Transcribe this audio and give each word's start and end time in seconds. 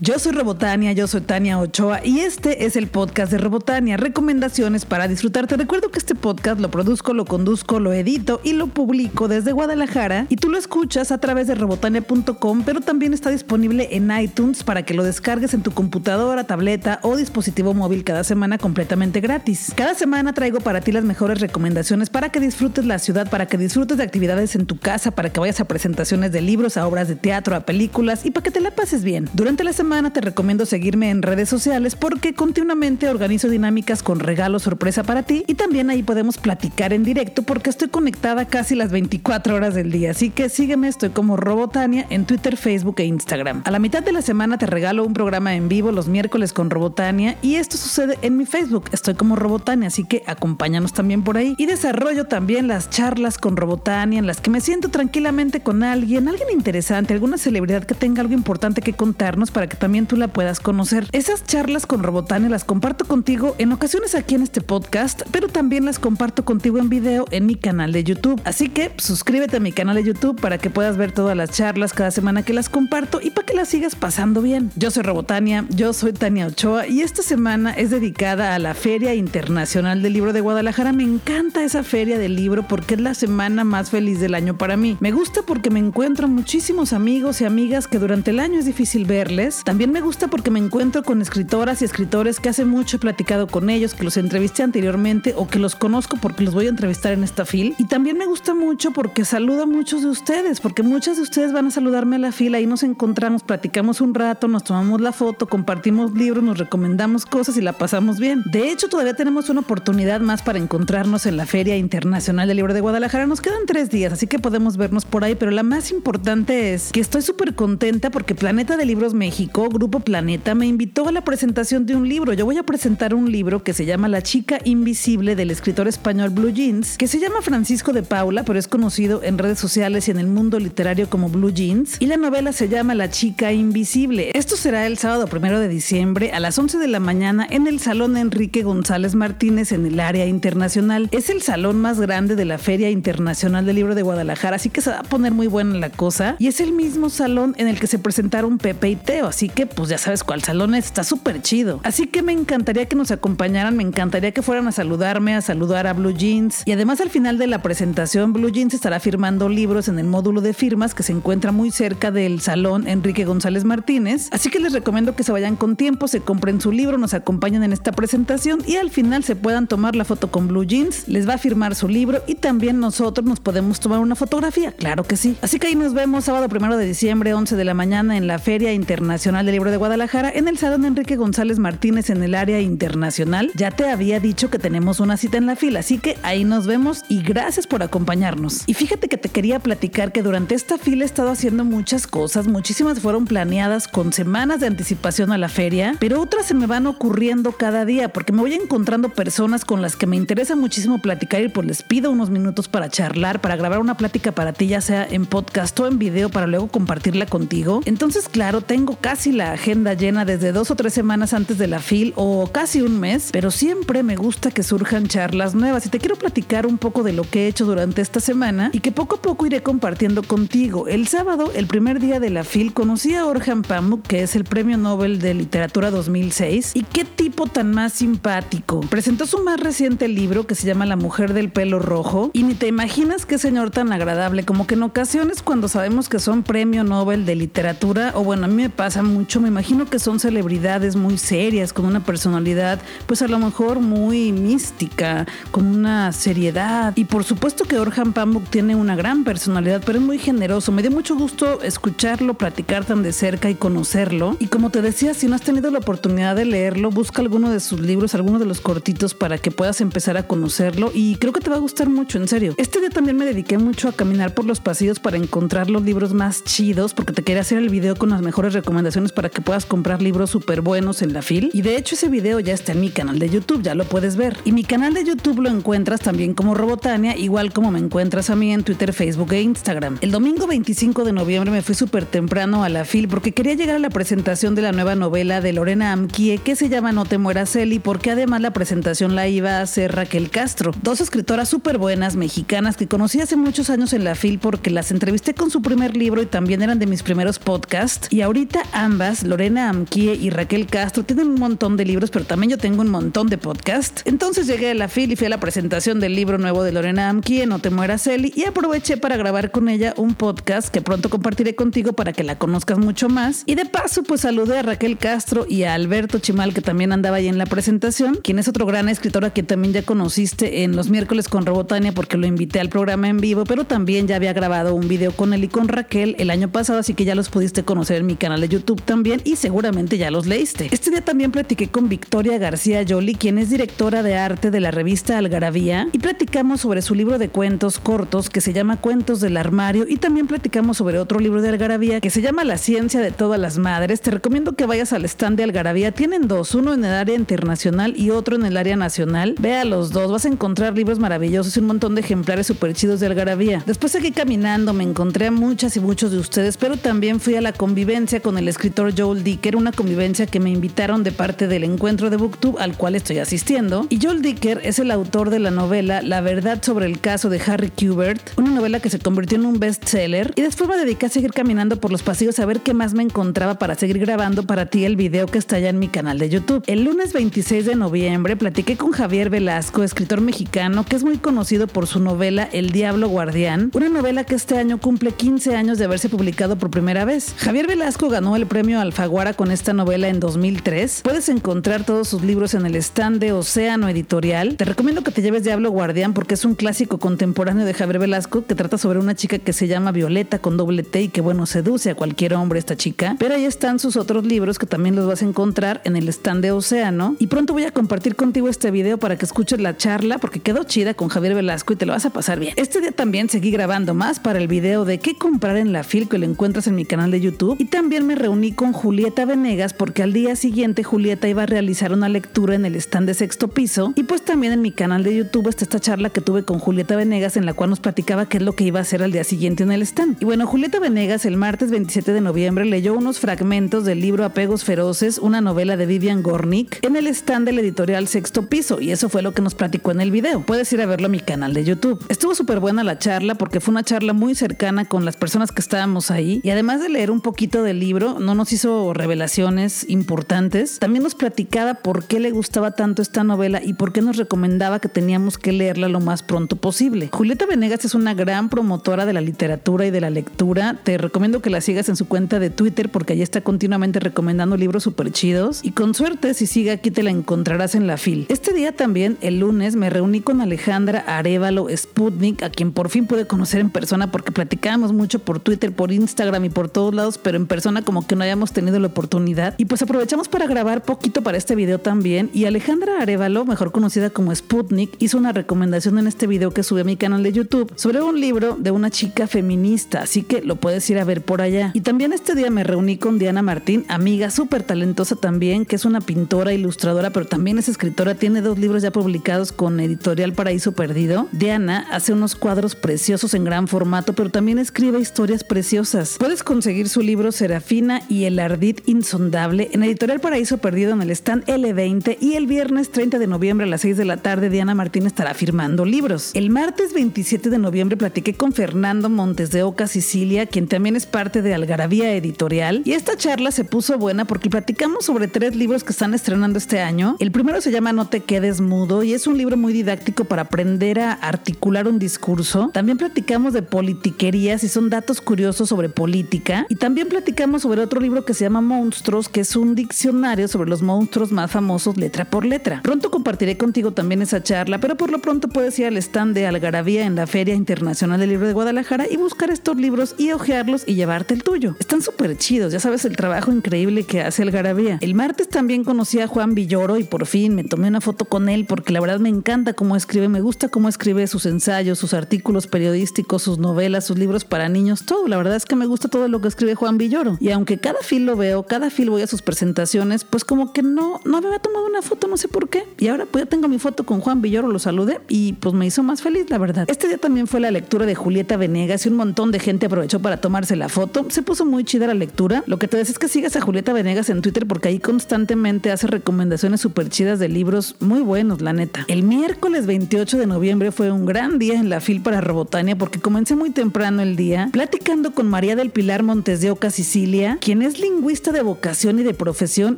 Yo 0.00 0.20
soy 0.20 0.30
Robotania, 0.30 0.92
yo 0.92 1.08
soy 1.08 1.22
Tania 1.22 1.58
Ochoa 1.58 2.06
y 2.06 2.20
este 2.20 2.66
es 2.66 2.76
el 2.76 2.86
podcast 2.86 3.32
de 3.32 3.38
Robotania, 3.38 3.96
recomendaciones 3.96 4.84
para 4.84 5.08
disfrutar. 5.08 5.48
Te 5.48 5.56
recuerdo 5.56 5.90
que 5.90 5.98
este 5.98 6.14
podcast 6.14 6.60
lo 6.60 6.70
produzco, 6.70 7.14
lo 7.14 7.24
conduzco, 7.24 7.80
lo 7.80 7.92
edito 7.92 8.40
y 8.44 8.52
lo 8.52 8.68
publico 8.68 9.26
desde 9.26 9.50
Guadalajara 9.50 10.26
y 10.28 10.36
tú 10.36 10.50
lo 10.50 10.56
escuchas 10.56 11.10
a 11.10 11.18
través 11.18 11.48
de 11.48 11.56
robotania.com, 11.56 12.62
pero 12.64 12.80
también 12.80 13.12
está 13.12 13.30
disponible 13.30 13.88
en 13.90 14.16
iTunes 14.16 14.62
para 14.62 14.84
que 14.84 14.94
lo 14.94 15.02
descargues 15.02 15.52
en 15.52 15.64
tu 15.64 15.72
computadora, 15.72 16.44
tableta 16.44 17.00
o 17.02 17.16
dispositivo 17.16 17.74
móvil 17.74 18.04
cada 18.04 18.22
semana 18.22 18.56
completamente 18.56 19.18
gratis. 19.18 19.72
Cada 19.74 19.96
semana 19.96 20.32
traigo 20.32 20.60
para 20.60 20.80
ti 20.80 20.92
las 20.92 21.02
mejores 21.02 21.40
recomendaciones 21.40 22.08
para 22.08 22.28
que 22.28 22.38
disfrutes 22.38 22.84
la 22.84 23.00
ciudad, 23.00 23.28
para 23.28 23.46
que 23.46 23.58
disfrutes 23.58 23.98
de 23.98 24.04
actividades 24.04 24.54
en 24.54 24.64
tu 24.64 24.78
casa, 24.78 25.10
para 25.10 25.30
que 25.30 25.40
vayas 25.40 25.58
a 25.58 25.64
presentaciones 25.64 26.30
de 26.30 26.40
libros, 26.40 26.76
a 26.76 26.86
obras 26.86 27.08
de 27.08 27.16
teatro, 27.16 27.56
a 27.56 27.66
películas 27.66 28.24
y 28.24 28.30
para 28.30 28.44
que 28.44 28.52
te 28.52 28.60
la 28.60 28.70
pases 28.70 29.02
bien. 29.02 29.28
Durante 29.34 29.64
la 29.64 29.72
semana 29.72 29.87
te 29.88 30.20
recomiendo 30.20 30.66
seguirme 30.66 31.08
en 31.08 31.22
redes 31.22 31.48
sociales 31.48 31.96
porque 31.96 32.34
continuamente 32.34 33.08
organizo 33.08 33.48
dinámicas 33.48 34.02
con 34.02 34.20
regalos 34.20 34.62
sorpresa 34.62 35.02
para 35.02 35.22
ti 35.22 35.44
y 35.46 35.54
también 35.54 35.88
ahí 35.88 36.02
podemos 36.02 36.36
platicar 36.36 36.92
en 36.92 37.04
directo 37.04 37.42
porque 37.42 37.70
estoy 37.70 37.88
conectada 37.88 38.44
casi 38.44 38.74
las 38.74 38.90
24 38.90 39.54
horas 39.54 39.74
del 39.74 39.90
día. 39.90 40.10
Así 40.10 40.28
que 40.28 40.50
sígueme, 40.50 40.88
estoy 40.88 41.08
como 41.08 41.38
Robotania 41.38 42.06
en 42.10 42.26
Twitter, 42.26 42.58
Facebook 42.58 42.96
e 42.98 43.04
Instagram. 43.04 43.62
A 43.64 43.70
la 43.70 43.78
mitad 43.78 44.02
de 44.02 44.12
la 44.12 44.20
semana 44.20 44.58
te 44.58 44.66
regalo 44.66 45.04
un 45.04 45.14
programa 45.14 45.54
en 45.54 45.70
vivo 45.70 45.90
los 45.90 46.06
miércoles 46.06 46.52
con 46.52 46.68
Robotania 46.68 47.38
y 47.40 47.54
esto 47.54 47.78
sucede 47.78 48.18
en 48.20 48.36
mi 48.36 48.44
Facebook. 48.44 48.90
Estoy 48.92 49.14
como 49.14 49.36
Robotania, 49.36 49.88
así 49.88 50.04
que 50.04 50.22
acompáñanos 50.26 50.92
también 50.92 51.24
por 51.24 51.38
ahí. 51.38 51.54
Y 51.56 51.64
desarrollo 51.64 52.26
también 52.26 52.68
las 52.68 52.90
charlas 52.90 53.38
con 53.38 53.56
Robotania 53.56 54.18
en 54.18 54.26
las 54.26 54.42
que 54.42 54.50
me 54.50 54.60
siento 54.60 54.90
tranquilamente 54.90 55.60
con 55.60 55.82
alguien, 55.82 56.28
alguien 56.28 56.48
interesante, 56.52 57.14
alguna 57.14 57.38
celebridad 57.38 57.84
que 57.84 57.94
tenga 57.94 58.20
algo 58.20 58.34
importante 58.34 58.82
que 58.82 58.92
contarnos 58.92 59.50
para 59.50 59.66
que 59.66 59.77
también 59.78 60.06
tú 60.06 60.16
la 60.16 60.28
puedas 60.28 60.60
conocer. 60.60 61.06
Esas 61.12 61.44
charlas 61.44 61.86
con 61.86 62.02
Robotania 62.02 62.48
las 62.48 62.64
comparto 62.64 63.04
contigo 63.04 63.54
en 63.58 63.72
ocasiones 63.72 64.14
aquí 64.14 64.34
en 64.34 64.42
este 64.42 64.60
podcast, 64.60 65.22
pero 65.30 65.48
también 65.48 65.84
las 65.84 65.98
comparto 65.98 66.44
contigo 66.44 66.78
en 66.78 66.88
video 66.88 67.24
en 67.30 67.46
mi 67.46 67.54
canal 67.54 67.92
de 67.92 68.04
YouTube. 68.04 68.40
Así 68.44 68.68
que 68.68 68.92
suscríbete 68.98 69.56
a 69.56 69.60
mi 69.60 69.72
canal 69.72 69.96
de 69.96 70.04
YouTube 70.04 70.40
para 70.40 70.58
que 70.58 70.70
puedas 70.70 70.96
ver 70.96 71.12
todas 71.12 71.36
las 71.36 71.50
charlas 71.50 71.92
cada 71.92 72.10
semana 72.10 72.42
que 72.42 72.52
las 72.52 72.68
comparto 72.68 73.20
y 73.22 73.30
para 73.30 73.46
que 73.46 73.54
las 73.54 73.68
sigas 73.68 73.94
pasando 73.94 74.42
bien. 74.42 74.70
Yo 74.76 74.90
soy 74.90 75.02
Robotania, 75.02 75.64
yo 75.70 75.92
soy 75.92 76.12
Tania 76.12 76.46
Ochoa 76.46 76.86
y 76.86 77.02
esta 77.02 77.22
semana 77.22 77.72
es 77.72 77.90
dedicada 77.90 78.54
a 78.54 78.58
la 78.58 78.74
Feria 78.74 79.14
Internacional 79.14 80.02
del 80.02 80.12
Libro 80.12 80.32
de 80.32 80.40
Guadalajara. 80.40 80.92
Me 80.92 81.04
encanta 81.04 81.64
esa 81.64 81.82
feria 81.82 82.18
del 82.18 82.36
libro 82.36 82.66
porque 82.66 82.94
es 82.94 83.00
la 83.00 83.14
semana 83.14 83.64
más 83.64 83.90
feliz 83.90 84.20
del 84.20 84.34
año 84.34 84.56
para 84.58 84.76
mí. 84.76 84.96
Me 85.00 85.12
gusta 85.12 85.42
porque 85.42 85.70
me 85.70 85.78
encuentro 85.78 86.28
muchísimos 86.28 86.92
amigos 86.92 87.40
y 87.40 87.44
amigas 87.44 87.86
que 87.86 87.98
durante 87.98 88.30
el 88.30 88.40
año 88.40 88.58
es 88.58 88.66
difícil 88.66 89.04
verles 89.04 89.62
también 89.68 89.92
me 89.92 90.00
gusta 90.00 90.28
porque 90.28 90.50
me 90.50 90.58
encuentro 90.58 91.02
con 91.02 91.20
escritoras 91.20 91.82
y 91.82 91.84
escritores 91.84 92.40
que 92.40 92.48
hace 92.48 92.64
mucho 92.64 92.96
he 92.96 93.00
platicado 93.00 93.46
con 93.46 93.68
ellos, 93.68 93.92
que 93.92 94.02
los 94.02 94.16
entrevisté 94.16 94.62
anteriormente 94.62 95.34
o 95.36 95.46
que 95.46 95.58
los 95.58 95.76
conozco 95.76 96.16
porque 96.16 96.42
los 96.42 96.54
voy 96.54 96.64
a 96.64 96.70
entrevistar 96.70 97.12
en 97.12 97.22
esta 97.22 97.44
fila. 97.44 97.74
Y 97.76 97.84
también 97.84 98.16
me 98.16 98.24
gusta 98.24 98.54
mucho 98.54 98.92
porque 98.92 99.26
saludo 99.26 99.64
a 99.64 99.66
muchos 99.66 100.00
de 100.00 100.08
ustedes, 100.08 100.62
porque 100.62 100.82
muchas 100.82 101.18
de 101.18 101.22
ustedes 101.22 101.52
van 101.52 101.66
a 101.66 101.70
saludarme 101.70 102.16
a 102.16 102.18
la 102.18 102.32
fila 102.32 102.60
y 102.60 102.66
nos 102.66 102.82
encontramos, 102.82 103.42
platicamos 103.42 104.00
un 104.00 104.14
rato, 104.14 104.48
nos 104.48 104.64
tomamos 104.64 105.02
la 105.02 105.12
foto, 105.12 105.46
compartimos 105.46 106.14
libros, 106.14 106.42
nos 106.42 106.56
recomendamos 106.56 107.26
cosas 107.26 107.58
y 107.58 107.60
la 107.60 107.74
pasamos 107.74 108.18
bien. 108.18 108.44
De 108.50 108.70
hecho, 108.70 108.88
todavía 108.88 109.12
tenemos 109.12 109.50
una 109.50 109.60
oportunidad 109.60 110.22
más 110.22 110.40
para 110.40 110.58
encontrarnos 110.58 111.26
en 111.26 111.36
la 111.36 111.44
Feria 111.44 111.76
Internacional 111.76 112.48
del 112.48 112.56
Libro 112.56 112.72
de 112.72 112.80
Guadalajara. 112.80 113.26
Nos 113.26 113.42
quedan 113.42 113.66
tres 113.66 113.90
días, 113.90 114.14
así 114.14 114.26
que 114.26 114.38
podemos 114.38 114.78
vernos 114.78 115.04
por 115.04 115.24
ahí, 115.24 115.34
pero 115.34 115.50
la 115.50 115.62
más 115.62 115.90
importante 115.90 116.72
es 116.72 116.90
que 116.90 117.00
estoy 117.00 117.20
súper 117.20 117.54
contenta 117.54 118.08
porque 118.08 118.34
Planeta 118.34 118.78
de 118.78 118.86
Libros 118.86 119.12
México 119.12 119.57
Grupo 119.66 119.98
Planeta, 120.00 120.54
me 120.54 120.66
invitó 120.66 121.08
a 121.08 121.12
la 121.12 121.22
presentación 121.22 121.84
de 121.84 121.96
un 121.96 122.08
libro. 122.08 122.32
Yo 122.32 122.44
voy 122.44 122.58
a 122.58 122.62
presentar 122.62 123.12
un 123.12 123.30
libro 123.32 123.64
que 123.64 123.74
se 123.74 123.84
llama 123.84 124.06
La 124.06 124.22
chica 124.22 124.60
invisible 124.62 125.34
del 125.34 125.50
escritor 125.50 125.88
español 125.88 126.30
Blue 126.30 126.50
Jeans, 126.50 126.96
que 126.96 127.08
se 127.08 127.18
llama 127.18 127.42
Francisco 127.42 127.92
de 127.92 128.04
Paula, 128.04 128.44
pero 128.44 128.58
es 128.58 128.68
conocido 128.68 129.20
en 129.24 129.36
redes 129.36 129.58
sociales 129.58 130.06
y 130.06 130.12
en 130.12 130.18
el 130.18 130.28
mundo 130.28 130.60
literario 130.60 131.10
como 131.10 131.28
Blue 131.28 131.50
Jeans. 131.50 131.96
Y 131.98 132.06
la 132.06 132.16
novela 132.16 132.52
se 132.52 132.68
llama 132.68 132.94
La 132.94 133.10
chica 133.10 133.52
invisible. 133.52 134.30
Esto 134.34 134.56
será 134.56 134.86
el 134.86 134.96
sábado 134.96 135.26
primero 135.26 135.58
de 135.58 135.68
diciembre 135.68 136.30
a 136.32 136.38
las 136.38 136.56
11 136.56 136.78
de 136.78 136.86
la 136.86 137.00
mañana 137.00 137.46
en 137.50 137.66
el 137.66 137.80
Salón 137.80 138.16
Enrique 138.16 138.62
González 138.62 139.16
Martínez 139.16 139.72
en 139.72 139.84
el 139.86 139.98
área 139.98 140.26
internacional. 140.26 141.08
Es 141.10 141.30
el 141.30 141.42
salón 141.42 141.80
más 141.80 142.00
grande 142.00 142.36
de 142.36 142.44
la 142.44 142.58
Feria 142.58 142.90
Internacional 142.90 143.66
del 143.66 143.76
Libro 143.76 143.96
de 143.96 144.02
Guadalajara, 144.02 144.56
así 144.56 144.70
que 144.70 144.82
se 144.82 144.90
va 144.90 145.00
a 145.00 145.02
poner 145.02 145.32
muy 145.32 145.48
buena 145.48 145.74
la 145.78 145.90
cosa. 145.90 146.36
Y 146.38 146.46
es 146.46 146.60
el 146.60 146.72
mismo 146.72 147.10
salón 147.10 147.54
en 147.58 147.66
el 147.66 147.80
que 147.80 147.88
se 147.88 147.98
presentaron 147.98 148.58
Pepe 148.58 148.90
y 148.90 148.96
Teo, 148.96 149.26
así 149.26 149.47
que 149.48 149.66
pues 149.66 149.88
ya 149.88 149.98
sabes 149.98 150.24
cuál 150.24 150.42
salón 150.42 150.74
es, 150.74 150.86
está 150.86 151.04
súper 151.04 151.42
chido. 151.42 151.80
Así 151.82 152.06
que 152.06 152.22
me 152.22 152.32
encantaría 152.32 152.86
que 152.86 152.96
nos 152.96 153.10
acompañaran, 153.10 153.76
me 153.76 153.82
encantaría 153.82 154.32
que 154.32 154.42
fueran 154.42 154.68
a 154.68 154.72
saludarme, 154.72 155.34
a 155.34 155.42
saludar 155.42 155.86
a 155.86 155.92
Blue 155.92 156.12
Jeans. 156.12 156.62
Y 156.64 156.72
además 156.72 157.00
al 157.00 157.10
final 157.10 157.38
de 157.38 157.46
la 157.46 157.62
presentación, 157.62 158.32
Blue 158.32 158.50
Jeans 158.50 158.74
estará 158.74 159.00
firmando 159.00 159.48
libros 159.48 159.88
en 159.88 159.98
el 159.98 160.06
módulo 160.06 160.40
de 160.40 160.52
firmas 160.54 160.94
que 160.94 161.02
se 161.02 161.12
encuentra 161.12 161.52
muy 161.52 161.70
cerca 161.70 162.10
del 162.10 162.40
salón 162.40 162.86
Enrique 162.86 163.24
González 163.24 163.64
Martínez. 163.64 164.28
Así 164.32 164.50
que 164.50 164.58
les 164.58 164.72
recomiendo 164.72 165.14
que 165.14 165.22
se 165.22 165.32
vayan 165.32 165.56
con 165.56 165.76
tiempo, 165.76 166.08
se 166.08 166.20
compren 166.20 166.60
su 166.60 166.72
libro, 166.72 166.98
nos 166.98 167.14
acompañen 167.14 167.62
en 167.62 167.72
esta 167.72 167.92
presentación 167.92 168.60
y 168.66 168.76
al 168.76 168.90
final 168.90 169.24
se 169.24 169.36
puedan 169.36 169.66
tomar 169.66 169.96
la 169.96 170.04
foto 170.04 170.30
con 170.30 170.48
Blue 170.48 170.64
Jeans, 170.64 171.08
les 171.08 171.28
va 171.28 171.34
a 171.34 171.38
firmar 171.38 171.74
su 171.74 171.88
libro 171.88 172.22
y 172.26 172.34
también 172.34 172.80
nosotros 172.80 173.26
nos 173.26 173.40
podemos 173.40 173.80
tomar 173.80 174.00
una 174.00 174.14
fotografía, 174.14 174.72
claro 174.72 175.04
que 175.04 175.16
sí. 175.16 175.36
Así 175.42 175.58
que 175.58 175.68
ahí 175.68 175.74
nos 175.74 175.94
vemos 175.94 176.24
sábado 176.24 176.48
primero 176.48 176.76
de 176.76 176.86
diciembre, 176.86 177.34
11 177.34 177.56
de 177.56 177.64
la 177.64 177.74
mañana 177.74 178.16
en 178.16 178.26
la 178.26 178.38
Feria 178.38 178.72
Internacional 178.72 179.37
del 179.44 179.54
Libro 179.54 179.70
de 179.70 179.76
Guadalajara 179.76 180.30
en 180.30 180.48
el 180.48 180.58
Salón 180.58 180.84
Enrique 180.84 181.16
González 181.16 181.58
Martínez 181.58 182.10
en 182.10 182.22
el 182.22 182.34
área 182.34 182.60
internacional. 182.60 183.50
Ya 183.54 183.70
te 183.70 183.88
había 183.88 184.20
dicho 184.20 184.50
que 184.50 184.58
tenemos 184.58 185.00
una 185.00 185.16
cita 185.16 185.38
en 185.38 185.46
la 185.46 185.56
fila, 185.56 185.80
así 185.80 185.98
que 185.98 186.16
ahí 186.22 186.44
nos 186.44 186.66
vemos 186.66 187.02
y 187.08 187.22
gracias 187.22 187.66
por 187.66 187.82
acompañarnos. 187.82 188.62
Y 188.66 188.74
fíjate 188.74 189.08
que 189.08 189.16
te 189.16 189.28
quería 189.28 189.60
platicar 189.60 190.12
que 190.12 190.22
durante 190.22 190.54
esta 190.54 190.78
fila 190.78 191.04
he 191.04 191.06
estado 191.06 191.30
haciendo 191.30 191.64
muchas 191.64 192.06
cosas, 192.06 192.48
muchísimas 192.48 193.00
fueron 193.00 193.26
planeadas 193.26 193.88
con 193.88 194.12
semanas 194.12 194.60
de 194.60 194.66
anticipación 194.66 195.32
a 195.32 195.38
la 195.38 195.48
feria, 195.48 195.94
pero 196.00 196.20
otras 196.20 196.46
se 196.46 196.54
me 196.54 196.66
van 196.66 196.86
ocurriendo 196.86 197.52
cada 197.52 197.84
día 197.84 198.08
porque 198.08 198.32
me 198.32 198.40
voy 198.40 198.54
encontrando 198.54 199.10
personas 199.10 199.64
con 199.64 199.82
las 199.82 199.96
que 199.96 200.06
me 200.06 200.16
interesa 200.16 200.56
muchísimo 200.56 201.00
platicar 201.00 201.42
y 201.42 201.48
pues 201.48 201.66
les 201.66 201.82
pido 201.82 202.10
unos 202.10 202.30
minutos 202.30 202.68
para 202.68 202.88
charlar, 202.88 203.40
para 203.40 203.56
grabar 203.56 203.78
una 203.78 203.96
plática 203.96 204.32
para 204.32 204.52
ti, 204.52 204.68
ya 204.68 204.80
sea 204.80 205.06
en 205.08 205.26
podcast 205.26 205.78
o 205.80 205.86
en 205.86 205.98
video 205.98 206.28
para 206.28 206.46
luego 206.46 206.68
compartirla 206.68 207.26
contigo. 207.26 207.82
Entonces, 207.84 208.28
claro, 208.28 208.62
tengo 208.62 208.96
casi 208.96 209.17
la 209.26 209.52
agenda 209.52 209.94
llena 209.94 210.24
desde 210.24 210.52
dos 210.52 210.70
o 210.70 210.76
tres 210.76 210.94
semanas 210.94 211.34
antes 211.34 211.58
de 211.58 211.66
la 211.66 211.80
FIL 211.80 212.12
o 212.14 212.48
casi 212.52 212.82
un 212.82 213.00
mes, 213.00 213.30
pero 213.32 213.50
siempre 213.50 214.04
me 214.04 214.14
gusta 214.14 214.52
que 214.52 214.62
surjan 214.62 215.08
charlas 215.08 215.56
nuevas 215.56 215.84
y 215.86 215.88
te 215.88 215.98
quiero 215.98 216.14
platicar 216.14 216.66
un 216.66 216.78
poco 216.78 217.02
de 217.02 217.12
lo 217.12 217.24
que 217.24 217.44
he 217.44 217.48
hecho 217.48 217.66
durante 217.66 218.00
esta 218.00 218.20
semana 218.20 218.70
y 218.72 218.78
que 218.78 218.92
poco 218.92 219.16
a 219.16 219.22
poco 219.22 219.44
iré 219.44 219.62
compartiendo 219.62 220.22
contigo. 220.22 220.86
El 220.86 221.08
sábado, 221.08 221.50
el 221.54 221.66
primer 221.66 221.98
día 221.98 222.20
de 222.20 222.30
la 222.30 222.44
FIL, 222.44 222.72
conocí 222.72 223.14
a 223.14 223.26
Orhan 223.26 223.62
Pamuk, 223.62 224.06
que 224.06 224.22
es 224.22 224.36
el 224.36 224.44
Premio 224.44 224.78
Nobel 224.78 225.18
de 225.18 225.34
Literatura 225.34 225.90
2006, 225.90 226.70
y 226.74 226.84
qué 226.84 227.04
tipo 227.04 227.48
tan 227.48 227.72
más 227.72 227.94
simpático. 227.94 228.80
Presentó 228.82 229.26
su 229.26 229.42
más 229.42 229.58
reciente 229.58 230.06
libro 230.06 230.46
que 230.46 230.54
se 230.54 230.66
llama 230.66 230.86
La 230.86 230.96
mujer 230.96 231.34
del 231.34 231.50
pelo 231.50 231.80
rojo 231.80 232.30
y 232.32 232.44
ni 232.44 232.54
te 232.54 232.68
imaginas 232.68 233.26
qué 233.26 233.36
señor 233.36 233.70
tan 233.70 233.92
agradable, 233.92 234.44
como 234.44 234.68
que 234.68 234.74
en 234.74 234.84
ocasiones 234.84 235.42
cuando 235.42 235.66
sabemos 235.66 236.08
que 236.08 236.20
son 236.20 236.44
Premio 236.44 236.84
Nobel 236.84 237.26
de 237.26 237.34
Literatura, 237.34 238.12
o 238.14 238.22
bueno, 238.22 238.44
a 238.44 238.48
mí 238.48 238.54
me 238.54 238.70
pasa 238.70 239.02
mucho. 239.08 239.40
Me 239.40 239.48
imagino 239.48 239.86
que 239.86 239.98
son 239.98 240.20
celebridades 240.20 240.96
muy 240.96 241.18
serias, 241.18 241.72
con 241.72 241.84
una 241.86 242.04
personalidad, 242.04 242.80
pues 243.06 243.22
a 243.22 243.28
lo 243.28 243.38
mejor 243.38 243.80
muy 243.80 244.32
mística, 244.32 245.26
con 245.50 245.66
una 245.66 246.12
seriedad. 246.12 246.92
Y 246.96 247.04
por 247.04 247.24
supuesto 247.24 247.64
que 247.64 247.78
Orhan 247.78 248.12
Pamuk 248.12 248.48
tiene 248.48 248.76
una 248.76 248.96
gran 248.96 249.24
personalidad, 249.24 249.82
pero 249.84 249.98
es 249.98 250.04
muy 250.04 250.18
generoso. 250.18 250.72
Me 250.72 250.82
dio 250.82 250.90
mucho 250.90 251.16
gusto 251.16 251.62
escucharlo, 251.62 252.34
platicar 252.34 252.84
tan 252.84 253.02
de 253.02 253.12
cerca 253.12 253.50
y 253.50 253.54
conocerlo. 253.54 254.36
Y 254.38 254.46
como 254.46 254.70
te 254.70 254.82
decía, 254.82 255.14
si 255.14 255.26
no 255.26 255.34
has 255.34 255.42
tenido 255.42 255.70
la 255.70 255.78
oportunidad 255.78 256.36
de 256.36 256.44
leerlo, 256.44 256.90
busca 256.90 257.22
alguno 257.22 257.50
de 257.50 257.60
sus 257.60 257.80
libros, 257.80 258.14
alguno 258.14 258.38
de 258.38 258.44
los 258.44 258.60
cortitos 258.60 259.14
para 259.14 259.38
que 259.38 259.50
puedas 259.50 259.80
empezar 259.80 260.16
a 260.16 260.26
conocerlo. 260.26 260.90
Y 260.94 261.16
creo 261.16 261.32
que 261.32 261.40
te 261.40 261.50
va 261.50 261.56
a 261.56 261.60
gustar 261.60 261.88
mucho, 261.88 262.18
en 262.18 262.28
serio. 262.28 262.54
Este 262.56 262.80
día 262.80 262.90
también 262.90 263.16
me 263.16 263.24
dediqué 263.24 263.58
mucho 263.58 263.88
a 263.88 263.92
caminar 263.92 264.34
por 264.34 264.44
los 264.44 264.60
pasillos 264.60 264.98
para 264.98 265.16
encontrar 265.16 265.70
los 265.70 265.82
libros 265.82 266.12
más 266.12 266.44
chidos, 266.44 266.94
porque 266.94 267.12
te 267.12 267.22
quería 267.22 267.42
hacer 267.42 267.58
el 267.58 267.68
video 267.68 267.96
con 267.96 268.10
las 268.10 268.22
mejores 268.22 268.52
recomendaciones 268.52 268.97
para 269.12 269.28
que 269.28 269.40
puedas 269.40 269.64
comprar 269.64 270.02
libros 270.02 270.30
súper 270.30 270.60
buenos 270.60 271.02
en 271.02 271.12
la 271.12 271.22
FIL. 271.22 271.50
Y 271.52 271.62
de 271.62 271.76
hecho 271.76 271.94
ese 271.94 272.08
video 272.08 272.40
ya 272.40 272.52
está 272.52 272.72
en 272.72 272.80
mi 272.80 272.90
canal 272.90 273.18
de 273.18 273.30
YouTube, 273.30 273.62
ya 273.62 273.74
lo 273.74 273.84
puedes 273.84 274.16
ver. 274.16 274.36
Y 274.44 274.52
mi 274.52 274.64
canal 274.64 274.94
de 274.94 275.04
YouTube 275.04 275.40
lo 275.40 275.48
encuentras 275.48 276.00
también 276.00 276.34
como 276.34 276.54
Robotania, 276.54 277.16
igual 277.16 277.52
como 277.52 277.70
me 277.70 277.78
encuentras 277.78 278.30
a 278.30 278.36
mí 278.36 278.52
en 278.52 278.64
Twitter, 278.64 278.92
Facebook 278.92 279.32
e 279.32 279.42
Instagram. 279.42 279.98
El 280.00 280.10
domingo 280.10 280.46
25 280.46 281.04
de 281.04 281.12
noviembre 281.12 281.50
me 281.50 281.62
fui 281.62 281.74
súper 281.74 282.04
temprano 282.04 282.64
a 282.64 282.68
la 282.68 282.84
FIL 282.84 283.08
porque 283.08 283.32
quería 283.32 283.54
llegar 283.54 283.76
a 283.76 283.80
la 283.80 283.90
presentación 283.90 284.54
de 284.54 284.62
la 284.62 284.72
nueva 284.72 284.96
novela 284.96 285.40
de 285.40 285.52
Lorena 285.52 285.92
Amkie 285.92 286.38
que 286.38 286.56
se 286.56 286.68
llama 286.68 286.92
No 286.92 287.04
te 287.04 287.18
mueras 287.18 287.54
Eli, 287.54 287.78
porque 287.78 288.10
además 288.10 288.40
la 288.40 288.52
presentación 288.52 289.14
la 289.14 289.28
iba 289.28 289.58
a 289.58 289.62
hacer 289.62 289.94
Raquel 289.94 290.30
Castro. 290.30 290.72
Dos 290.82 291.00
escritoras 291.00 291.48
súper 291.48 291.78
buenas 291.78 292.16
mexicanas 292.16 292.76
que 292.76 292.88
conocí 292.88 293.20
hace 293.20 293.36
muchos 293.36 293.70
años 293.70 293.92
en 293.92 294.04
la 294.04 294.14
FIL 294.14 294.38
porque 294.38 294.70
las 294.70 294.90
entrevisté 294.90 295.34
con 295.34 295.50
su 295.50 295.62
primer 295.62 295.96
libro 295.96 296.22
y 296.22 296.26
también 296.26 296.62
eran 296.62 296.78
de 296.78 296.86
mis 296.86 297.02
primeros 297.02 297.38
podcasts. 297.38 298.08
Y 298.10 298.22
ahorita 298.22 298.62
ambas, 298.88 299.22
Lorena 299.22 299.68
Amquie 299.68 300.14
y 300.14 300.30
Raquel 300.30 300.66
Castro, 300.66 301.02
tienen 301.02 301.28
un 301.28 301.34
montón 301.34 301.76
de 301.76 301.84
libros, 301.84 302.10
pero 302.10 302.24
también 302.24 302.52
yo 302.52 302.56
tengo 302.56 302.80
un 302.80 302.88
montón 302.88 303.26
de 303.26 303.36
podcasts. 303.36 304.00
Entonces 304.06 304.46
llegué 304.46 304.70
a 304.70 304.74
la 304.74 304.88
FIL 304.88 305.12
y 305.12 305.16
fui 305.16 305.26
a 305.26 305.30
la 305.30 305.40
presentación 305.40 306.00
del 306.00 306.14
libro 306.14 306.38
nuevo 306.38 306.62
de 306.62 306.72
Lorena 306.72 307.10
Amquie, 307.10 307.44
No 307.46 307.58
te 307.58 307.68
mueras 307.68 308.06
Eli, 308.06 308.32
y 308.34 308.44
aproveché 308.44 308.96
para 308.96 309.18
grabar 309.18 309.50
con 309.50 309.68
ella 309.68 309.92
un 309.98 310.14
podcast 310.14 310.68
que 310.70 310.80
pronto 310.80 311.10
compartiré 311.10 311.54
contigo 311.54 311.92
para 311.92 312.14
que 312.14 312.24
la 312.24 312.38
conozcas 312.38 312.78
mucho 312.78 313.10
más. 313.10 313.42
Y 313.44 313.56
de 313.56 313.66
paso, 313.66 314.04
pues 314.04 314.22
saludé 314.22 314.60
a 314.60 314.62
Raquel 314.62 314.96
Castro 314.96 315.44
y 315.46 315.64
a 315.64 315.74
Alberto 315.74 316.18
Chimal, 316.18 316.54
que 316.54 316.62
también 316.62 316.92
andaba 316.92 317.18
ahí 317.18 317.28
en 317.28 317.36
la 317.36 317.44
presentación, 317.44 318.18
quien 318.22 318.38
es 318.38 318.48
otro 318.48 318.64
gran 318.64 318.88
escritor 318.88 319.26
a 319.26 319.30
quien 319.30 319.46
también 319.46 319.74
ya 319.74 319.82
conociste 319.82 320.64
en 320.64 320.74
los 320.74 320.88
miércoles 320.88 321.28
con 321.28 321.44
Robotania 321.44 321.92
porque 321.92 322.16
lo 322.16 322.26
invité 322.26 322.58
al 322.58 322.70
programa 322.70 323.08
en 323.08 323.18
vivo, 323.18 323.44
pero 323.44 323.64
también 323.64 324.06
ya 324.06 324.16
había 324.16 324.32
grabado 324.32 324.74
un 324.74 324.88
video 324.88 325.12
con 325.12 325.34
él 325.34 325.44
y 325.44 325.48
con 325.48 325.68
Raquel 325.68 326.16
el 326.18 326.30
año 326.30 326.50
pasado, 326.50 326.78
así 326.78 326.94
que 326.94 327.04
ya 327.04 327.14
los 327.14 327.28
pudiste 327.28 327.64
conocer 327.64 327.98
en 327.98 328.06
mi 328.06 328.16
canal 328.16 328.40
de 328.40 328.48
YouTube 328.48 328.77
también 328.82 329.20
y 329.24 329.36
seguramente 329.36 329.98
ya 329.98 330.10
los 330.10 330.26
leíste. 330.26 330.68
Este 330.70 330.90
día 330.90 331.04
también 331.04 331.32
platiqué 331.32 331.68
con 331.68 331.88
Victoria 331.88 332.38
García 332.38 332.82
Yoli, 332.82 333.14
quien 333.14 333.38
es 333.38 333.50
directora 333.50 334.02
de 334.02 334.16
arte 334.16 334.50
de 334.50 334.60
la 334.60 334.70
revista 334.70 335.18
Algarabía, 335.18 335.88
y 335.92 335.98
platicamos 335.98 336.60
sobre 336.60 336.82
su 336.82 336.94
libro 336.94 337.18
de 337.18 337.28
cuentos 337.28 337.78
cortos 337.78 338.30
que 338.30 338.40
se 338.40 338.52
llama 338.52 338.76
Cuentos 338.76 339.20
del 339.20 339.36
Armario 339.36 339.84
y 339.88 339.96
también 339.96 340.26
platicamos 340.26 340.76
sobre 340.76 340.98
otro 340.98 341.18
libro 341.20 341.42
de 341.42 341.48
Algarabía 341.48 342.00
que 342.00 342.10
se 342.10 342.22
llama 342.22 342.44
La 342.44 342.58
ciencia 342.58 343.00
de 343.00 343.10
todas 343.10 343.40
las 343.40 343.58
madres. 343.58 344.00
Te 344.00 344.10
recomiendo 344.10 344.52
que 344.52 344.66
vayas 344.66 344.92
al 344.92 345.04
stand 345.04 345.36
de 345.36 345.44
Algarabía. 345.44 345.92
Tienen 345.92 346.28
dos, 346.28 346.54
uno 346.54 346.74
en 346.74 346.84
el 346.84 346.92
área 346.92 347.16
internacional 347.16 347.94
y 347.96 348.10
otro 348.10 348.36
en 348.36 348.44
el 348.44 348.56
área 348.56 348.76
nacional. 348.76 349.34
Ve 349.40 349.56
a 349.56 349.64
los 349.64 349.90
dos, 349.90 350.12
vas 350.12 350.24
a 350.24 350.28
encontrar 350.28 350.76
libros 350.76 350.98
maravillosos 350.98 351.56
y 351.56 351.60
un 351.60 351.66
montón 351.66 351.94
de 351.94 352.02
ejemplares 352.02 352.46
súper 352.46 352.74
chidos 352.74 353.00
de 353.00 353.06
Algarabía. 353.06 353.62
Después 353.66 353.92
seguí 353.92 354.12
caminando, 354.12 354.72
me 354.72 354.84
encontré 354.84 355.26
a 355.26 355.30
muchas 355.30 355.76
y 355.76 355.80
muchos 355.80 356.12
de 356.12 356.18
ustedes, 356.18 356.56
pero 356.56 356.76
también 356.76 357.20
fui 357.20 357.34
a 357.34 357.40
la 357.40 357.52
convivencia 357.52 358.20
con 358.20 358.38
el 358.38 358.48
escritor 358.48 358.67
Joel 358.76 359.24
Dicker, 359.24 359.56
una 359.56 359.72
convivencia 359.72 360.26
que 360.26 360.40
me 360.40 360.50
invitaron 360.50 361.02
de 361.04 361.12
parte 361.12 361.48
del 361.48 361.64
encuentro 361.64 362.10
de 362.10 362.16
Booktube 362.16 362.60
al 362.60 362.76
cual 362.76 362.94
estoy 362.94 363.18
asistiendo. 363.18 363.86
Y 363.88 363.98
Joel 364.00 364.22
Dicker 364.22 364.60
es 364.64 364.78
el 364.78 364.90
autor 364.90 365.30
de 365.30 365.38
la 365.38 365.50
novela 365.50 366.02
La 366.02 366.20
verdad 366.20 366.62
sobre 366.62 366.86
el 366.86 367.00
caso 367.00 367.28
de 367.28 367.40
Harry 367.46 367.70
Kubert, 367.70 368.38
una 368.38 368.50
novela 368.50 368.80
que 368.80 368.90
se 368.90 368.98
convirtió 368.98 369.38
en 369.38 369.46
un 369.46 369.58
bestseller. 369.58 370.32
Y 370.36 370.42
después 370.42 370.68
me 370.68 370.76
dediqué 370.76 371.06
a 371.06 371.08
seguir 371.08 371.32
caminando 371.32 371.80
por 371.80 371.90
los 371.90 372.02
pasillos 372.02 372.38
a 372.38 372.46
ver 372.46 372.60
qué 372.60 372.74
más 372.74 372.94
me 372.94 373.02
encontraba 373.02 373.58
para 373.58 373.74
seguir 373.74 373.98
grabando 373.98 374.44
para 374.44 374.66
ti 374.66 374.84
el 374.84 374.96
video 374.96 375.26
que 375.26 375.38
está 375.38 375.58
ya 375.58 375.68
en 375.68 375.78
mi 375.78 375.88
canal 375.88 376.18
de 376.18 376.28
YouTube. 376.28 376.62
El 376.66 376.84
lunes 376.84 377.12
26 377.12 377.66
de 377.66 377.74
noviembre 377.74 378.36
platiqué 378.36 378.76
con 378.76 378.92
Javier 378.92 379.30
Velasco, 379.30 379.82
escritor 379.82 380.20
mexicano 380.20 380.84
que 380.84 380.96
es 380.96 381.04
muy 381.04 381.18
conocido 381.18 381.66
por 381.66 381.86
su 381.86 382.00
novela 382.00 382.48
El 382.52 382.70
Diablo 382.70 383.08
Guardián, 383.08 383.70
una 383.74 383.88
novela 383.88 384.24
que 384.24 384.34
este 384.34 384.58
año 384.58 384.78
cumple 384.78 385.12
15 385.12 385.56
años 385.56 385.78
de 385.78 385.84
haberse 385.84 386.08
publicado 386.08 386.56
por 386.56 386.70
primera 386.70 387.04
vez. 387.04 387.34
Javier 387.38 387.66
Velasco 387.66 388.08
ganó 388.08 388.36
el 388.36 388.46
premio 388.46 388.57
Alfaguara 388.58 389.34
con 389.34 389.52
esta 389.52 389.72
novela 389.72 390.08
en 390.08 390.18
2003. 390.18 391.02
Puedes 391.04 391.28
encontrar 391.28 391.84
todos 391.84 392.08
sus 392.08 392.22
libros 392.24 392.54
en 392.54 392.66
el 392.66 392.74
stand 392.74 393.20
de 393.20 393.32
Océano 393.32 393.88
Editorial. 393.88 394.56
Te 394.56 394.64
recomiendo 394.64 395.04
que 395.04 395.12
te 395.12 395.22
lleves 395.22 395.44
Diablo 395.44 395.70
Guardián 395.70 396.12
porque 396.12 396.34
es 396.34 396.44
un 396.44 396.56
clásico 396.56 396.98
contemporáneo 396.98 397.64
de 397.64 397.72
Javier 397.72 398.00
Velasco 398.00 398.44
que 398.44 398.56
trata 398.56 398.76
sobre 398.76 398.98
una 398.98 399.14
chica 399.14 399.38
que 399.38 399.52
se 399.52 399.68
llama 399.68 399.92
Violeta 399.92 400.40
con 400.40 400.56
doble 400.56 400.82
T 400.82 401.02
y 401.02 401.08
que 401.08 401.20
bueno, 401.20 401.46
seduce 401.46 401.90
a 401.90 401.94
cualquier 401.94 402.34
hombre 402.34 402.58
esta 402.58 402.76
chica. 402.76 403.14
Pero 403.20 403.36
ahí 403.36 403.44
están 403.44 403.78
sus 403.78 403.96
otros 403.96 404.26
libros 404.26 404.58
que 404.58 404.66
también 404.66 404.96
los 404.96 405.06
vas 405.06 405.22
a 405.22 405.24
encontrar 405.24 405.80
en 405.84 405.94
el 405.94 406.08
stand 406.08 406.42
de 406.42 406.50
Océano. 406.50 407.14
Y 407.20 407.28
pronto 407.28 407.52
voy 407.52 407.62
a 407.62 407.70
compartir 407.70 408.16
contigo 408.16 408.48
este 408.48 408.72
video 408.72 408.98
para 408.98 409.16
que 409.16 409.24
escuches 409.24 409.60
la 409.60 409.76
charla 409.76 410.18
porque 410.18 410.40
quedó 410.40 410.64
chida 410.64 410.94
con 410.94 411.10
Javier 411.10 411.36
Velasco 411.36 411.74
y 411.74 411.76
te 411.76 411.86
lo 411.86 411.92
vas 411.92 412.06
a 412.06 412.10
pasar 412.10 412.40
bien. 412.40 412.54
Este 412.56 412.80
día 412.80 412.90
también 412.90 413.28
seguí 413.28 413.52
grabando 413.52 413.94
más 413.94 414.18
para 414.18 414.40
el 414.40 414.48
video 414.48 414.84
de 414.84 414.98
qué 414.98 415.14
comprar 415.14 415.56
en 415.56 415.72
la 415.72 415.84
FIL 415.84 416.08
que 416.08 416.18
lo 416.18 416.26
encuentras 416.26 416.66
en 416.66 416.74
mi 416.74 416.84
canal 416.84 417.12
de 417.12 417.20
YouTube 417.20 417.56
y 417.60 417.66
también 417.66 418.04
me 418.04 418.16
reuní 418.16 418.47
con 418.52 418.72
Julieta 418.72 419.24
Venegas 419.24 419.74
porque 419.74 420.02
al 420.02 420.12
día 420.12 420.36
siguiente 420.36 420.84
Julieta 420.84 421.28
iba 421.28 421.42
a 421.42 421.46
realizar 421.46 421.92
una 421.92 422.08
lectura 422.08 422.54
en 422.54 422.64
el 422.64 422.76
stand 422.76 423.06
de 423.06 423.14
sexto 423.14 423.48
piso 423.48 423.92
y 423.96 424.04
pues 424.04 424.22
también 424.22 424.52
en 424.52 424.62
mi 424.62 424.72
canal 424.72 425.04
de 425.04 425.16
YouTube 425.16 425.48
está 425.48 425.64
esta 425.64 425.80
charla 425.80 426.10
que 426.10 426.20
tuve 426.20 426.44
con 426.44 426.58
Julieta 426.58 426.96
Venegas 426.96 427.36
en 427.36 427.46
la 427.46 427.54
cual 427.54 427.70
nos 427.70 427.80
platicaba 427.80 428.28
qué 428.28 428.38
es 428.38 428.42
lo 428.42 428.54
que 428.54 428.64
iba 428.64 428.78
a 428.78 428.82
hacer 428.82 429.02
al 429.02 429.12
día 429.12 429.24
siguiente 429.24 429.62
en 429.62 429.72
el 429.72 429.82
stand. 429.82 430.16
Y 430.20 430.24
bueno, 430.24 430.46
Julieta 430.46 430.78
Venegas 430.80 431.24
el 431.26 431.36
martes 431.36 431.70
27 431.70 432.12
de 432.12 432.20
noviembre 432.20 432.64
leyó 432.64 432.94
unos 432.94 433.18
fragmentos 433.18 433.84
del 433.84 434.00
libro 434.00 434.24
Apegos 434.24 434.64
Feroces, 434.64 435.18
una 435.18 435.40
novela 435.40 435.76
de 435.76 435.86
Vivian 435.86 436.22
Gornick, 436.22 436.84
en 436.84 436.96
el 436.96 437.06
stand 437.08 437.46
del 437.46 437.58
editorial 437.58 438.08
Sexto 438.08 438.46
Piso 438.48 438.80
y 438.80 438.90
eso 438.90 439.08
fue 439.08 439.22
lo 439.22 439.32
que 439.32 439.42
nos 439.42 439.54
platicó 439.54 439.90
en 439.90 440.00
el 440.00 440.10
video. 440.10 440.40
Puedes 440.40 440.72
ir 440.72 440.80
a 440.80 440.86
verlo 440.86 441.06
a 441.06 441.10
mi 441.10 441.20
canal 441.20 441.54
de 441.54 441.64
YouTube. 441.64 442.04
Estuvo 442.08 442.34
súper 442.34 442.60
buena 442.60 442.84
la 442.84 442.98
charla 442.98 443.34
porque 443.36 443.60
fue 443.60 443.72
una 443.72 443.82
charla 443.82 444.12
muy 444.12 444.34
cercana 444.34 444.84
con 444.84 445.04
las 445.04 445.16
personas 445.16 445.52
que 445.52 445.60
estábamos 445.60 446.10
ahí 446.10 446.40
y 446.42 446.50
además 446.50 446.80
de 446.80 446.88
leer 446.88 447.10
un 447.10 447.20
poquito 447.20 447.62
del 447.62 447.80
libro, 447.80 448.18
no 448.28 448.34
nos 448.34 448.52
hizo 448.52 448.92
revelaciones 448.92 449.88
importantes, 449.88 450.78
también 450.80 451.02
nos 451.02 451.14
platicaba 451.14 451.76
por 451.76 452.04
qué 452.04 452.20
le 452.20 452.30
gustaba 452.30 452.72
tanto 452.72 453.00
esta 453.00 453.24
novela 453.24 453.62
y 453.64 453.72
por 453.72 453.90
qué 453.90 454.02
nos 454.02 454.18
recomendaba 454.18 454.80
que 454.80 454.90
teníamos 454.90 455.38
que 455.38 455.50
leerla 455.50 455.88
lo 455.88 456.00
más 456.00 456.22
pronto 456.22 456.56
posible. 456.56 457.08
Julieta 457.10 457.46
Venegas 457.46 457.86
es 457.86 457.94
una 457.94 458.12
gran 458.12 458.50
promotora 458.50 459.06
de 459.06 459.14
la 459.14 459.22
literatura 459.22 459.86
y 459.86 459.90
de 459.90 460.02
la 460.02 460.10
lectura. 460.10 460.76
Te 460.84 460.98
recomiendo 460.98 461.40
que 461.40 461.48
la 461.48 461.62
sigas 461.62 461.88
en 461.88 461.96
su 461.96 462.06
cuenta 462.06 462.38
de 462.38 462.50
Twitter 462.50 462.90
porque 462.90 463.14
allí 463.14 463.22
está 463.22 463.40
continuamente 463.40 463.98
recomendando 463.98 464.58
libros 464.58 464.82
súper 464.82 465.10
chidos 465.10 465.60
y 465.62 465.70
con 465.70 465.94
suerte 465.94 466.34
si 466.34 466.46
sigue 466.46 466.70
aquí 466.70 466.90
te 466.90 467.02
la 467.02 467.08
encontrarás 467.08 467.74
en 467.74 467.86
la 467.86 467.96
fil. 467.96 468.26
Este 468.28 468.52
día 468.52 468.72
también, 468.72 469.16
el 469.22 469.40
lunes, 469.40 469.74
me 469.74 469.88
reuní 469.88 470.20
con 470.20 470.42
Alejandra 470.42 471.02
Arevalo 471.06 471.68
Sputnik, 471.74 472.42
a 472.42 472.50
quien 472.50 472.72
por 472.72 472.90
fin 472.90 473.06
pude 473.06 473.26
conocer 473.26 473.60
en 473.60 473.70
persona 473.70 474.10
porque 474.10 474.32
platicábamos 474.32 474.92
mucho 474.92 475.18
por 475.20 475.40
Twitter, 475.40 475.72
por 475.72 475.92
Instagram 475.92 476.44
y 476.44 476.50
por 476.50 476.68
todos 476.68 476.94
lados, 476.94 477.16
pero 477.16 477.38
en 477.38 477.46
persona 477.46 477.80
como 477.80 478.06
que 478.06 478.17
no 478.18 478.24
habíamos 478.24 478.52
tenido 478.52 478.78
la 478.78 478.88
oportunidad. 478.88 479.54
Y 479.56 479.64
pues 479.64 479.80
aprovechamos 479.82 480.28
para 480.28 480.46
grabar 480.46 480.82
poquito 480.82 481.22
para 481.22 481.38
este 481.38 481.54
video 481.54 481.78
también. 481.78 482.30
Y 482.34 482.44
Alejandra 482.44 483.00
Arevalo, 483.00 483.44
mejor 483.44 483.72
conocida 483.72 484.10
como 484.10 484.34
Sputnik, 484.34 484.90
hizo 484.98 485.16
una 485.16 485.32
recomendación 485.32 485.98
en 485.98 486.06
este 486.06 486.26
video 486.26 486.50
que 486.50 486.62
sube 486.62 486.82
a 486.82 486.84
mi 486.84 486.96
canal 486.96 487.22
de 487.22 487.32
YouTube 487.32 487.72
sobre 487.76 488.02
un 488.02 488.20
libro 488.20 488.56
de 488.58 488.70
una 488.70 488.90
chica 488.90 489.26
feminista, 489.26 490.02
así 490.02 490.22
que 490.22 490.42
lo 490.42 490.56
puedes 490.56 490.88
ir 490.90 490.98
a 490.98 491.04
ver 491.04 491.22
por 491.22 491.40
allá. 491.40 491.70
Y 491.74 491.80
también 491.80 492.12
este 492.12 492.34
día 492.34 492.50
me 492.50 492.64
reuní 492.64 492.98
con 492.98 493.18
Diana 493.18 493.42
Martín, 493.42 493.84
amiga 493.88 494.30
súper 494.30 494.62
talentosa 494.62 495.16
también, 495.16 495.64
que 495.64 495.76
es 495.76 495.84
una 495.84 496.00
pintora, 496.00 496.52
ilustradora, 496.52 497.10
pero 497.10 497.26
también 497.26 497.58
es 497.58 497.68
escritora, 497.68 498.14
tiene 498.14 498.42
dos 498.42 498.58
libros 498.58 498.82
ya 498.82 498.90
publicados 498.90 499.52
con 499.52 499.80
Editorial 499.80 500.32
Paraíso 500.32 500.72
Perdido. 500.72 501.28
Diana 501.32 501.86
hace 501.92 502.12
unos 502.12 502.34
cuadros 502.34 502.74
preciosos 502.74 503.34
en 503.34 503.44
gran 503.44 503.68
formato, 503.68 504.12
pero 504.12 504.30
también 504.30 504.58
escribe 504.58 505.00
historias 505.00 505.44
preciosas. 505.44 506.16
Puedes 506.18 506.42
conseguir 506.42 506.88
su 506.88 507.00
libro 507.00 507.32
Serafina 507.32 508.02
y 508.08 508.24
el 508.24 508.38
Ardid 508.38 508.78
Insondable 508.86 509.68
en 509.72 509.82
Editorial 509.82 510.20
Paraíso 510.20 510.58
Perdido 510.58 510.92
en 510.92 511.02
el 511.02 511.10
stand 511.10 511.44
L20 511.46 512.18
y 512.20 512.34
el 512.34 512.46
viernes 512.46 512.90
30 512.90 513.18
de 513.18 513.26
noviembre 513.26 513.66
a 513.66 513.70
las 513.70 513.82
6 513.82 513.96
de 513.96 514.04
la 514.04 514.18
tarde 514.18 514.50
Diana 514.50 514.74
Martín 514.74 515.06
estará 515.06 515.34
firmando 515.34 515.84
libros. 515.84 516.30
El 516.34 516.50
martes 516.50 516.92
27 516.92 517.50
de 517.50 517.58
noviembre 517.58 517.96
platiqué 517.96 518.34
con 518.34 518.52
Fernando 518.52 519.08
Montes 519.08 519.50
de 519.50 519.62
Oca, 519.62 519.86
Sicilia, 519.86 520.46
quien 520.46 520.68
también 520.68 520.96
es 520.96 521.06
parte 521.06 521.42
de 521.42 521.54
Algarabía 521.54 522.14
Editorial, 522.14 522.82
y 522.84 522.92
esta 522.92 523.16
charla 523.16 523.50
se 523.50 523.64
puso 523.64 523.98
buena 523.98 524.24
porque 524.24 524.50
platicamos 524.50 525.04
sobre 525.04 525.28
tres 525.28 525.54
libros 525.56 525.84
que 525.84 525.92
están 525.92 526.14
estrenando 526.14 526.58
este 526.58 526.80
año. 526.80 527.16
El 527.18 527.30
primero 527.30 527.60
se 527.60 527.70
llama 527.70 527.92
No 527.92 528.08
te 528.08 528.20
quedes 528.20 528.60
mudo 528.60 529.02
y 529.02 529.14
es 529.14 529.26
un 529.26 529.36
libro 529.36 529.56
muy 529.56 529.72
didáctico 529.72 530.24
para 530.24 530.42
aprender 530.42 531.00
a 531.00 531.12
articular 531.12 531.88
un 531.88 531.98
discurso. 531.98 532.70
También 532.72 532.98
platicamos 532.98 533.52
de 533.52 533.62
politiquerías 533.62 534.64
y 534.64 534.68
son 534.68 534.90
datos 534.90 535.20
curiosos 535.20 535.68
sobre 535.68 535.88
política. 535.88 536.66
Y 536.68 536.76
también 536.76 537.08
platicamos 537.08 537.62
sobre 537.62 537.82
otro 537.82 537.97
libro 538.00 538.24
que 538.24 538.34
se 538.34 538.44
llama 538.44 538.60
Monstruos, 538.60 539.28
que 539.28 539.40
es 539.40 539.56
un 539.56 539.74
diccionario 539.74 540.48
sobre 540.48 540.70
los 540.70 540.82
monstruos 540.82 541.32
más 541.32 541.50
famosos 541.50 541.96
letra 541.96 542.24
por 542.24 542.44
letra. 542.44 542.80
Pronto 542.82 543.10
compartiré 543.10 543.56
contigo 543.56 543.92
también 543.92 544.22
esa 544.22 544.42
charla, 544.42 544.78
pero 544.78 544.96
por 544.96 545.10
lo 545.10 545.18
pronto 545.20 545.48
puedes 545.48 545.78
ir 545.78 545.86
al 545.86 545.96
stand 545.96 546.34
de 546.34 546.46
Algarabía 546.46 547.04
en 547.04 547.14
la 547.14 547.26
Feria 547.26 547.54
Internacional 547.54 548.20
del 548.20 548.30
Libro 548.30 548.46
de 548.46 548.52
Guadalajara 548.52 549.06
y 549.10 549.16
buscar 549.16 549.50
estos 549.50 549.76
libros 549.76 550.14
y 550.18 550.32
hojearlos 550.32 550.84
y 550.86 550.94
llevarte 550.94 551.34
el 551.34 551.42
tuyo. 551.42 551.76
Están 551.78 552.02
súper 552.02 552.36
chidos, 552.36 552.72
ya 552.72 552.80
sabes 552.80 553.04
el 553.04 553.16
trabajo 553.16 553.52
increíble 553.52 554.04
que 554.04 554.22
hace 554.22 554.42
Algarabía. 554.42 554.98
El 555.00 555.14
martes 555.14 555.48
también 555.48 555.84
conocí 555.84 556.20
a 556.20 556.26
Juan 556.26 556.54
Villoro 556.54 556.98
y 556.98 557.04
por 557.04 557.26
fin 557.26 557.54
me 557.54 557.64
tomé 557.64 557.88
una 557.88 558.00
foto 558.00 558.24
con 558.24 558.48
él 558.48 558.66
porque 558.66 558.92
la 558.92 559.00
verdad 559.00 559.20
me 559.20 559.28
encanta 559.28 559.72
cómo 559.72 559.96
escribe, 559.96 560.28
me 560.28 560.40
gusta 560.40 560.68
cómo 560.68 560.88
escribe 560.88 561.26
sus 561.26 561.46
ensayos, 561.46 561.98
sus 561.98 562.14
artículos 562.14 562.66
periodísticos, 562.66 563.42
sus 563.42 563.58
novelas, 563.58 564.06
sus 564.06 564.18
libros 564.18 564.44
para 564.44 564.68
niños, 564.68 565.04
todo. 565.04 565.28
La 565.28 565.36
verdad 565.36 565.56
es 565.56 565.64
que 565.64 565.76
me 565.76 565.86
gusta 565.86 566.08
todo 566.08 566.28
lo 566.28 566.40
que 566.40 566.48
escribe 566.48 566.74
Juan 566.74 566.98
Villoro. 566.98 567.36
Y 567.40 567.50
aunque 567.50 567.78
cada 567.88 568.02
fil 568.02 568.26
lo 568.26 568.36
veo, 568.36 568.64
cada 568.64 568.90
fil 568.90 569.08
voy 569.08 569.22
a 569.22 569.26
sus 569.26 569.40
presentaciones, 569.40 570.24
pues 570.24 570.44
como 570.44 570.74
que 570.74 570.82
no, 570.82 571.22
no 571.24 571.38
había 571.38 571.58
tomado 571.58 571.86
una 571.86 572.02
foto, 572.02 572.26
no 572.28 572.36
sé 572.36 572.46
por 572.46 572.68
qué. 572.68 572.84
Y 572.98 573.08
ahora 573.08 573.24
pues 573.24 573.44
ya 573.44 573.48
tengo 573.48 573.66
mi 573.66 573.78
foto 573.78 574.04
con 574.04 574.20
Juan 574.20 574.42
Villoro, 574.42 574.68
lo 574.68 574.78
saludé 574.78 575.20
y 575.26 575.54
pues 575.54 575.74
me 575.74 575.86
hizo 575.86 576.02
más 576.02 576.20
feliz, 576.20 576.50
la 576.50 576.58
verdad. 576.58 576.84
Este 576.86 577.08
día 577.08 577.16
también 577.16 577.46
fue 577.46 577.60
la 577.60 577.70
lectura 577.70 578.04
de 578.04 578.14
Julieta 578.14 578.58
Venegas 578.58 579.06
y 579.06 579.08
un 579.08 579.16
montón 579.16 579.52
de 579.52 579.58
gente 579.58 579.86
aprovechó 579.86 580.20
para 580.20 580.38
tomarse 580.38 580.76
la 580.76 580.90
foto. 580.90 581.24
Se 581.30 581.40
puso 581.40 581.64
muy 581.64 581.82
chida 581.84 582.06
la 582.06 582.12
lectura. 582.12 582.62
Lo 582.66 582.78
que 582.78 582.88
te 582.88 582.98
decía 582.98 583.12
es 583.12 583.18
que 583.18 583.28
sigas 583.28 583.56
a 583.56 583.62
Julieta 583.62 583.94
Venegas 583.94 584.28
en 584.28 584.42
Twitter 584.42 584.66
porque 584.66 584.88
ahí 584.88 584.98
constantemente 584.98 585.90
hace 585.90 586.08
recomendaciones 586.08 586.82
súper 586.82 587.08
chidas 587.08 587.38
de 587.38 587.48
libros 587.48 587.96
muy 588.00 588.20
buenos, 588.20 588.60
la 588.60 588.74
neta. 588.74 589.06
El 589.08 589.22
miércoles 589.22 589.86
28 589.86 590.36
de 590.36 590.46
noviembre 590.46 590.92
fue 590.92 591.10
un 591.10 591.24
gran 591.24 591.58
día 591.58 591.80
en 591.80 591.88
la 591.88 592.02
fil 592.02 592.20
para 592.20 592.42
Robotania 592.42 592.96
porque 592.96 593.18
comencé 593.18 593.56
muy 593.56 593.70
temprano 593.70 594.20
el 594.20 594.36
día 594.36 594.68
platicando 594.74 595.32
con 595.32 595.48
María 595.48 595.74
del 595.74 595.88
Pilar 595.88 596.22
Montes 596.22 596.60
de 596.60 596.70
Oca, 596.70 596.90
Sicilia, 596.90 597.56
quien 597.62 597.77
es 597.82 598.00
lingüista 598.00 598.52
de 598.52 598.62
vocación 598.62 599.18
y 599.18 599.22
de 599.22 599.34
profesión 599.34 599.96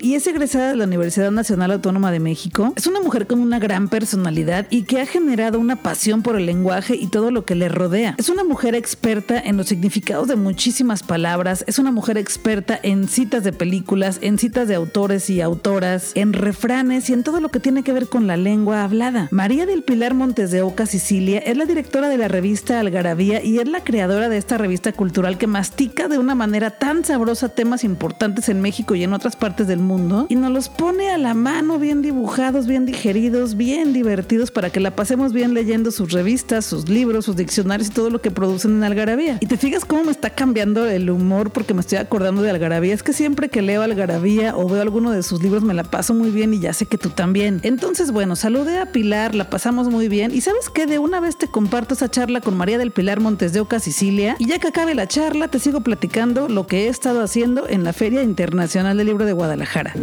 y 0.00 0.14
es 0.14 0.26
egresada 0.26 0.70
de 0.70 0.76
la 0.76 0.84
Universidad 0.84 1.30
Nacional 1.30 1.72
Autónoma 1.72 2.10
de 2.10 2.20
México. 2.20 2.72
Es 2.76 2.86
una 2.86 3.00
mujer 3.00 3.26
con 3.26 3.40
una 3.40 3.58
gran 3.58 3.88
personalidad 3.88 4.66
y 4.70 4.82
que 4.82 5.00
ha 5.00 5.06
generado 5.06 5.58
una 5.58 5.76
pasión 5.76 6.22
por 6.22 6.36
el 6.36 6.46
lenguaje 6.46 6.96
y 6.96 7.06
todo 7.06 7.30
lo 7.30 7.44
que 7.44 7.54
le 7.54 7.68
rodea. 7.68 8.14
Es 8.18 8.28
una 8.28 8.44
mujer 8.44 8.74
experta 8.74 9.40
en 9.40 9.56
los 9.56 9.68
significados 9.68 10.28
de 10.28 10.36
muchísimas 10.36 11.02
palabras, 11.02 11.64
es 11.66 11.78
una 11.78 11.92
mujer 11.92 12.18
experta 12.18 12.78
en 12.82 13.08
citas 13.08 13.44
de 13.44 13.52
películas, 13.52 14.18
en 14.20 14.38
citas 14.38 14.68
de 14.68 14.74
autores 14.74 15.30
y 15.30 15.40
autoras, 15.40 16.12
en 16.14 16.32
refranes 16.32 17.08
y 17.08 17.12
en 17.12 17.22
todo 17.22 17.40
lo 17.40 17.50
que 17.50 17.60
tiene 17.60 17.82
que 17.82 17.92
ver 17.92 18.08
con 18.08 18.26
la 18.26 18.36
lengua 18.36 18.84
hablada. 18.84 19.28
María 19.30 19.66
del 19.66 19.82
Pilar 19.82 20.14
Montes 20.14 20.50
de 20.50 20.62
Oca, 20.62 20.86
Sicilia, 20.86 21.38
es 21.38 21.56
la 21.56 21.64
directora 21.64 22.08
de 22.08 22.18
la 22.18 22.28
revista 22.28 22.80
Algarabía 22.80 23.42
y 23.42 23.58
es 23.58 23.68
la 23.68 23.84
creadora 23.84 24.28
de 24.28 24.36
esta 24.36 24.58
revista 24.58 24.92
cultural 24.92 25.38
que 25.38 25.46
mastica 25.46 26.08
de 26.08 26.18
una 26.18 26.34
manera 26.34 26.70
tan 26.70 27.04
sabrosa 27.04 27.48
temas 27.48 27.69
importantes 27.84 28.48
en 28.48 28.60
México 28.60 28.94
y 28.94 29.02
en 29.04 29.12
otras 29.12 29.36
partes 29.36 29.66
del 29.66 29.78
mundo 29.78 30.26
y 30.28 30.34
nos 30.34 30.50
los 30.50 30.68
pone 30.68 31.10
a 31.10 31.18
la 31.18 31.34
mano 31.34 31.78
bien 31.78 32.02
dibujados, 32.02 32.66
bien 32.66 32.86
digeridos, 32.86 33.56
bien 33.56 33.92
divertidos 33.92 34.50
para 34.50 34.70
que 34.70 34.80
la 34.80 34.96
pasemos 34.96 35.32
bien 35.32 35.54
leyendo 35.54 35.90
sus 35.90 36.12
revistas, 36.12 36.64
sus 36.64 36.88
libros, 36.88 37.24
sus 37.24 37.36
diccionarios 37.36 37.88
y 37.88 37.92
todo 37.92 38.10
lo 38.10 38.20
que 38.20 38.30
producen 38.30 38.76
en 38.76 38.84
Algarabía. 38.84 39.38
Y 39.40 39.46
te 39.46 39.56
fijas 39.56 39.84
cómo 39.84 40.04
me 40.04 40.10
está 40.10 40.30
cambiando 40.30 40.86
el 40.86 41.10
humor 41.10 41.50
porque 41.50 41.74
me 41.74 41.80
estoy 41.80 41.98
acordando 41.98 42.42
de 42.42 42.50
Algarabía. 42.50 42.94
Es 42.94 43.02
que 43.02 43.12
siempre 43.12 43.48
que 43.48 43.62
leo 43.62 43.82
Algarabía 43.82 44.56
o 44.56 44.68
veo 44.68 44.82
alguno 44.82 45.10
de 45.10 45.22
sus 45.22 45.42
libros 45.42 45.62
me 45.62 45.74
la 45.74 45.84
paso 45.84 46.14
muy 46.14 46.30
bien 46.30 46.52
y 46.54 46.60
ya 46.60 46.72
sé 46.72 46.86
que 46.86 46.98
tú 46.98 47.10
también. 47.10 47.60
Entonces, 47.62 48.10
bueno, 48.10 48.36
saludé 48.36 48.78
a 48.78 48.92
Pilar, 48.92 49.34
la 49.34 49.50
pasamos 49.50 49.88
muy 49.88 50.08
bien 50.08 50.32
y 50.34 50.40
sabes 50.40 50.68
que 50.68 50.86
de 50.86 50.98
una 50.98 51.20
vez 51.20 51.36
te 51.36 51.48
comparto 51.48 51.94
esa 51.94 52.10
charla 52.10 52.40
con 52.40 52.56
María 52.56 52.78
del 52.78 52.90
Pilar 52.90 53.20
Montes 53.20 53.52
de 53.52 53.60
Oca, 53.60 53.80
Sicilia 53.80 54.36
y 54.38 54.46
ya 54.46 54.58
que 54.58 54.68
acabe 54.68 54.94
la 54.94 55.06
charla 55.06 55.48
te 55.48 55.58
sigo 55.58 55.80
platicando 55.80 56.48
lo 56.48 56.66
que 56.66 56.86
he 56.86 56.88
estado 56.88 57.22
haciendo 57.22 57.59
en 57.68 57.84
la 57.84 57.92
Feria 57.92 58.22
Internacional 58.22 58.96
del 58.96 59.06
Libro 59.06 59.24
de 59.24 59.32
Guadalajara. 59.32 59.94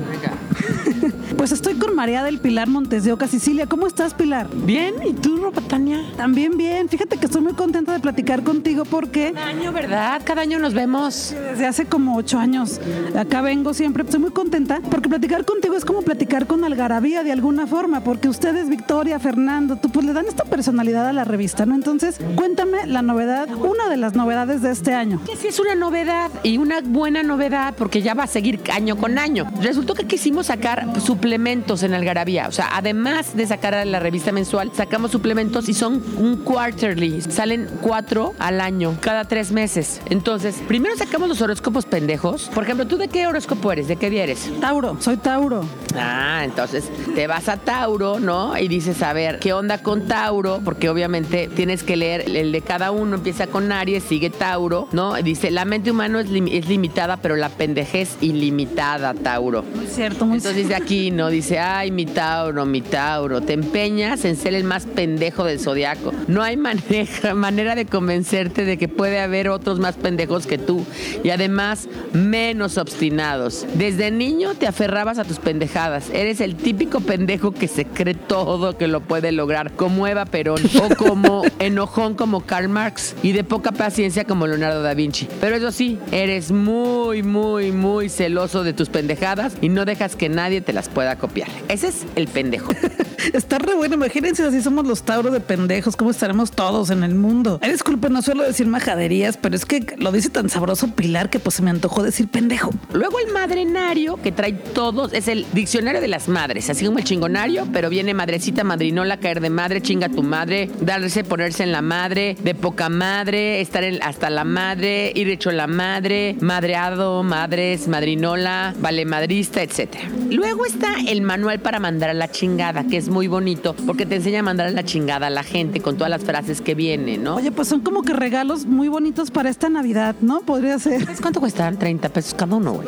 Pues 1.38 1.52
estoy 1.52 1.76
con 1.76 1.96
María 1.96 2.24
del 2.24 2.40
Pilar 2.40 2.68
Montes 2.68 3.04
de 3.04 3.14
Oca, 3.14 3.28
Sicilia. 3.28 3.68
¿Cómo 3.68 3.86
estás, 3.86 4.16
Pilar? 4.16 4.50
Bien, 4.52 4.96
¿y 5.06 5.14
tú, 5.14 5.38
Ropa 5.38 5.62
Tania? 5.62 6.04
También 6.18 6.58
bien. 6.58 6.90
Fíjate 6.90 7.18
que 7.18 7.28
estoy 7.28 7.42
muy 7.42 7.54
contenta 7.54 7.94
de 7.94 8.00
platicar 8.00 8.44
contigo 8.44 8.86
porque... 8.86 9.34
Cada 9.34 9.48
año, 9.48 9.72
¿verdad? 9.72 10.22
Cada 10.26 10.42
año 10.42 10.58
nos 10.58 10.74
vemos. 10.74 11.36
Desde 11.52 11.68
hace 11.68 11.86
como 11.86 12.18
ocho 12.18 12.40
años. 12.40 12.82
Acá 13.16 13.42
vengo 13.42 13.76
siempre. 13.76 14.04
Estoy 14.04 14.20
muy 14.20 14.32
contenta 14.32 14.82
porque 14.90 15.10
platicar 15.10 15.46
contigo 15.46 15.76
es 15.76 15.86
como 15.86 16.02
platicar 16.02 16.48
con 16.48 16.64
Algarabía 16.64 17.24
de 17.24 17.32
alguna 17.32 17.68
forma, 17.68 18.04
porque 18.04 18.30
ustedes, 18.30 18.68
Victoria, 18.68 19.20
Fernando, 19.20 19.76
tú 19.76 19.90
pues 19.90 20.08
le 20.08 20.14
dan 20.14 20.26
esta 20.26 20.44
personalidad 20.44 21.08
a 21.08 21.14
la 21.14 21.24
revista, 21.24 21.68
¿no? 21.68 21.76
Entonces, 21.76 22.20
cuéntame 22.36 22.88
la 22.88 23.04
novedad, 23.04 23.48
una 23.54 23.90
de 23.90 23.98
las 23.98 24.16
novedades 24.16 24.64
de 24.64 24.72
este 24.72 24.96
año. 24.96 25.22
Que 25.26 25.36
sí 25.36 25.48
es 25.48 25.60
una 25.60 25.76
novedad 25.76 26.32
y 26.42 26.58
una 26.58 26.82
buena 26.82 27.22
novedad 27.22 27.76
porque 27.78 28.02
ya 28.02 28.16
va 28.16 28.24
a 28.24 28.28
seguir 28.28 28.60
año 28.74 28.98
con 28.98 29.20
año. 29.20 29.46
Resultó 29.62 29.94
que 29.94 30.08
quisimos 30.08 30.48
sacar 30.48 31.00
suplementos 31.28 31.84
en 31.84 31.94
Algarabía. 31.94 32.48
O 32.48 32.54
sea, 32.54 32.70
además 32.74 33.36
de 33.36 33.46
sacar 33.46 33.76
a 33.76 33.84
la 33.84 34.00
revista 34.00 34.32
mensual, 34.32 34.72
sacamos 34.74 35.12
suplementos 35.12 35.68
y 35.68 35.74
son 35.74 36.02
un 36.18 36.38
quarterly. 36.38 37.22
Salen 37.22 37.68
cuatro 37.82 38.34
al 38.40 38.62
año, 38.62 38.96
cada 39.02 39.26
tres 39.26 39.52
meses. 39.52 40.00
Entonces, 40.10 40.56
primero 40.70 40.96
sacamos 40.96 41.28
los 41.28 41.42
horóscopos 41.42 41.86
pendejos. 41.86 42.50
Por 42.56 42.64
ejemplo, 42.64 42.88
¿tú 42.88 42.96
de 42.98 43.10
qué 43.10 43.28
horóscopo 43.28 43.74
eres? 43.74 43.90
¿De 43.90 43.98
qué 43.98 44.10
día 44.10 44.24
eres? 44.24 44.50
Tauro, 44.62 44.96
soy 45.02 45.18
Tauro. 45.18 45.66
Ah, 45.98 46.44
entonces 46.46 46.86
te 47.14 47.28
vas 47.28 47.50
a 47.50 47.58
Tauro, 47.58 48.20
¿no? 48.22 48.58
Y 48.58 48.70
dices, 48.70 49.02
a 49.04 49.12
ver, 49.12 49.40
¿qué 49.40 49.52
onda 49.52 49.80
con 49.80 50.08
Tauro? 50.08 50.62
Porque 50.64 50.88
obviamente 50.90 51.50
tienes 51.54 51.84
que 51.84 51.98
leer 51.98 52.24
el 52.38 52.54
de 52.54 52.62
cada 52.62 52.92
uno. 52.92 53.16
Empieza 53.18 53.48
con 53.48 53.70
Aries, 53.74 54.04
sigue 54.04 54.30
Tauro, 54.30 54.88
¿no? 54.94 55.20
Y 55.20 55.24
dice, 55.24 55.52
la 55.52 55.66
mente 55.66 55.92
humana 55.92 56.22
es, 56.22 56.30
lim- 56.30 56.50
es 56.50 56.70
limitada, 56.70 57.18
pero 57.18 57.36
la 57.36 57.50
pendejez 57.50 58.16
ilimitada, 58.22 59.14
Tauro. 59.14 59.64
Muy 59.76 59.88
cierto, 59.88 60.26
muy 60.26 60.38
Entonces 60.38 60.64
dice 60.64 60.76
aquí, 60.76 61.12
¿no? 61.18 61.30
Dice, 61.30 61.60
ay, 61.60 61.92
mi 61.92 62.06
Tauro, 62.06 62.66
mi 62.66 62.82
Tauro, 62.82 63.42
te 63.42 63.54
empeñas 63.54 64.24
en 64.24 64.36
ser 64.38 64.54
el 64.54 64.64
más 64.64 64.86
pendejo 64.86 65.44
del 65.44 65.60
zodiaco. 65.60 66.14
No 66.28 66.44
hay 66.44 66.56
maneja- 66.56 67.34
manera 67.34 67.76
de 67.76 67.86
convencerte 67.86 68.64
de 68.64 68.78
que 68.78 68.88
puede 68.88 69.20
haber 69.20 69.50
otros 69.50 69.80
más 69.80 69.96
pendejos 69.96 70.48
que 70.48 70.58
tú. 70.58 70.86
Y 71.24 71.32
además, 71.32 71.90
menos 72.14 72.78
obstinados. 72.78 73.66
Desde 73.76 74.12
niño 74.12 74.54
te 74.56 74.68
aferrabas 74.68 75.18
a 75.20 75.24
tus 75.26 75.40
pendejadas. 75.40 76.10
Eres 76.12 76.40
el 76.40 76.56
típico 76.56 77.00
pendejo 77.02 77.52
que 77.52 77.68
se 77.68 77.86
cree 77.86 78.14
todo 78.14 78.78
que 78.78 78.88
lo 78.88 79.02
puede 79.02 79.32
lograr, 79.32 79.72
como 79.72 80.08
Eva 80.08 80.26
Perón, 80.26 80.62
o 80.82 80.96
como 80.96 81.42
enojón 81.60 82.14
como 82.16 82.42
Karl 82.46 82.70
Marx, 82.70 83.16
y 83.24 83.32
de 83.32 83.44
poca 83.44 83.72
paciencia 83.72 84.24
como 84.26 84.46
Leonardo 84.48 84.82
da 84.84 84.94
Vinci. 84.94 85.28
Pero 85.42 85.56
eso 85.56 85.72
sí, 85.72 85.98
eres 86.12 86.52
muy, 86.52 87.24
muy, 87.24 87.72
muy 87.72 88.10
celoso 88.10 88.64
de 88.64 88.74
tus 88.74 88.90
pendejadas 88.90 89.56
y 89.62 89.70
no 89.70 89.86
dejas 89.86 90.16
que 90.16 90.30
nadie 90.30 90.62
te 90.62 90.74
las 90.74 90.90
pueda 90.90 91.07
copiar. 91.16 91.50
Ese 91.70 91.88
es 91.88 92.06
el 92.16 92.28
pendejo. 92.28 92.72
Está 93.34 93.58
re 93.60 93.76
bueno, 93.76 93.96
imagínense 93.96 94.44
así 94.44 94.62
somos 94.62 94.86
los 94.86 95.04
tauros 95.04 95.34
de 95.34 95.40
pendejos, 95.40 95.96
cómo 95.96 96.12
estaremos 96.12 96.52
todos 96.52 96.90
en 96.90 97.04
el 97.04 97.16
mundo. 97.16 97.60
Ay, 97.62 97.72
disculpe, 97.72 98.10
no 98.10 98.22
suelo 98.22 98.44
decir 98.44 98.68
majaderías, 98.68 99.38
pero 99.38 99.56
es 99.56 99.66
que 99.66 99.96
lo 99.98 100.12
dice 100.12 100.30
tan 100.30 100.50
sabroso 100.50 100.88
Pilar 100.90 101.30
que 101.30 101.40
pues 101.40 101.56
se 101.56 101.62
me 101.62 101.70
antojó 101.70 102.04
decir 102.04 102.28
pendejo. 102.28 102.72
Luego 102.94 103.20
el 103.20 103.34
madrenario 103.34 104.18
que 104.18 104.32
trae 104.32 104.54
todos 104.54 105.14
es 105.14 105.28
el 105.28 105.46
diccionario 105.54 106.02
de 106.02 106.08
las 106.08 106.28
madres, 106.28 106.70
así 106.70 106.86
como 106.86 107.00
el 107.00 107.04
chingonario, 107.04 107.68
pero 107.74 107.90
viene 107.90 108.14
madrecita, 108.14 108.64
madrinola, 108.64 109.18
caer 109.18 109.42
de 109.42 109.50
madre, 109.50 109.82
chinga 109.82 110.10
tu 110.10 110.24
madre, 110.24 110.70
darse, 110.82 111.24
ponerse 111.24 111.64
en 111.64 111.72
la 111.72 111.82
madre, 111.82 112.38
de 112.44 112.56
poca 112.56 112.90
madre, 112.90 113.62
estar 113.62 113.84
hasta 114.02 114.30
la 114.30 114.44
madre, 114.44 115.12
ir 115.16 115.30
hecho 115.30 115.52
la 115.52 115.68
madre, 115.68 116.36
madreado, 116.42 117.24
madres, 117.24 117.88
madrinola, 117.88 118.74
vale 118.80 119.06
madrista, 119.06 119.62
etc. 119.62 119.98
Luego 120.30 120.66
está 120.66 120.96
el 121.08 121.22
manual 121.22 121.60
para 121.60 121.80
mandar 121.80 122.10
a 122.10 122.14
la 122.14 122.30
chingada, 122.30 122.86
que 122.86 122.98
es 123.08 123.14
muy 123.14 123.28
bonito 123.28 123.74
porque 123.86 124.06
te 124.06 124.16
enseña 124.16 124.42
a 124.42 124.44
mandar 124.44 124.68
a 124.68 124.72
la 124.72 124.84
chingada 124.84 125.28
a 125.28 125.30
la 125.30 125.44
gente 125.44 125.80
con 125.80 125.96
todas 125.96 126.10
las 126.10 126.26
frases 126.26 126.60
que 126.60 126.76
vienen, 126.76 127.24
¿no? 127.24 127.36
Oye, 127.36 127.52
pues 127.52 127.70
son 127.70 127.80
como 127.80 128.02
que 128.02 128.12
regalos 128.12 128.66
muy 128.66 128.90
bonitos 128.90 129.32
para 129.32 129.50
esta 129.50 129.70
Navidad, 129.70 130.16
¿no? 130.20 130.42
Podría 130.42 130.78
ser. 130.78 131.06
¿Sabes 131.06 131.22
cuánto 131.22 131.40
cuestan? 131.40 131.80
30 131.80 132.10
pesos 132.10 132.34
cada 132.34 132.56
uno, 132.56 132.74
güey. 132.74 132.88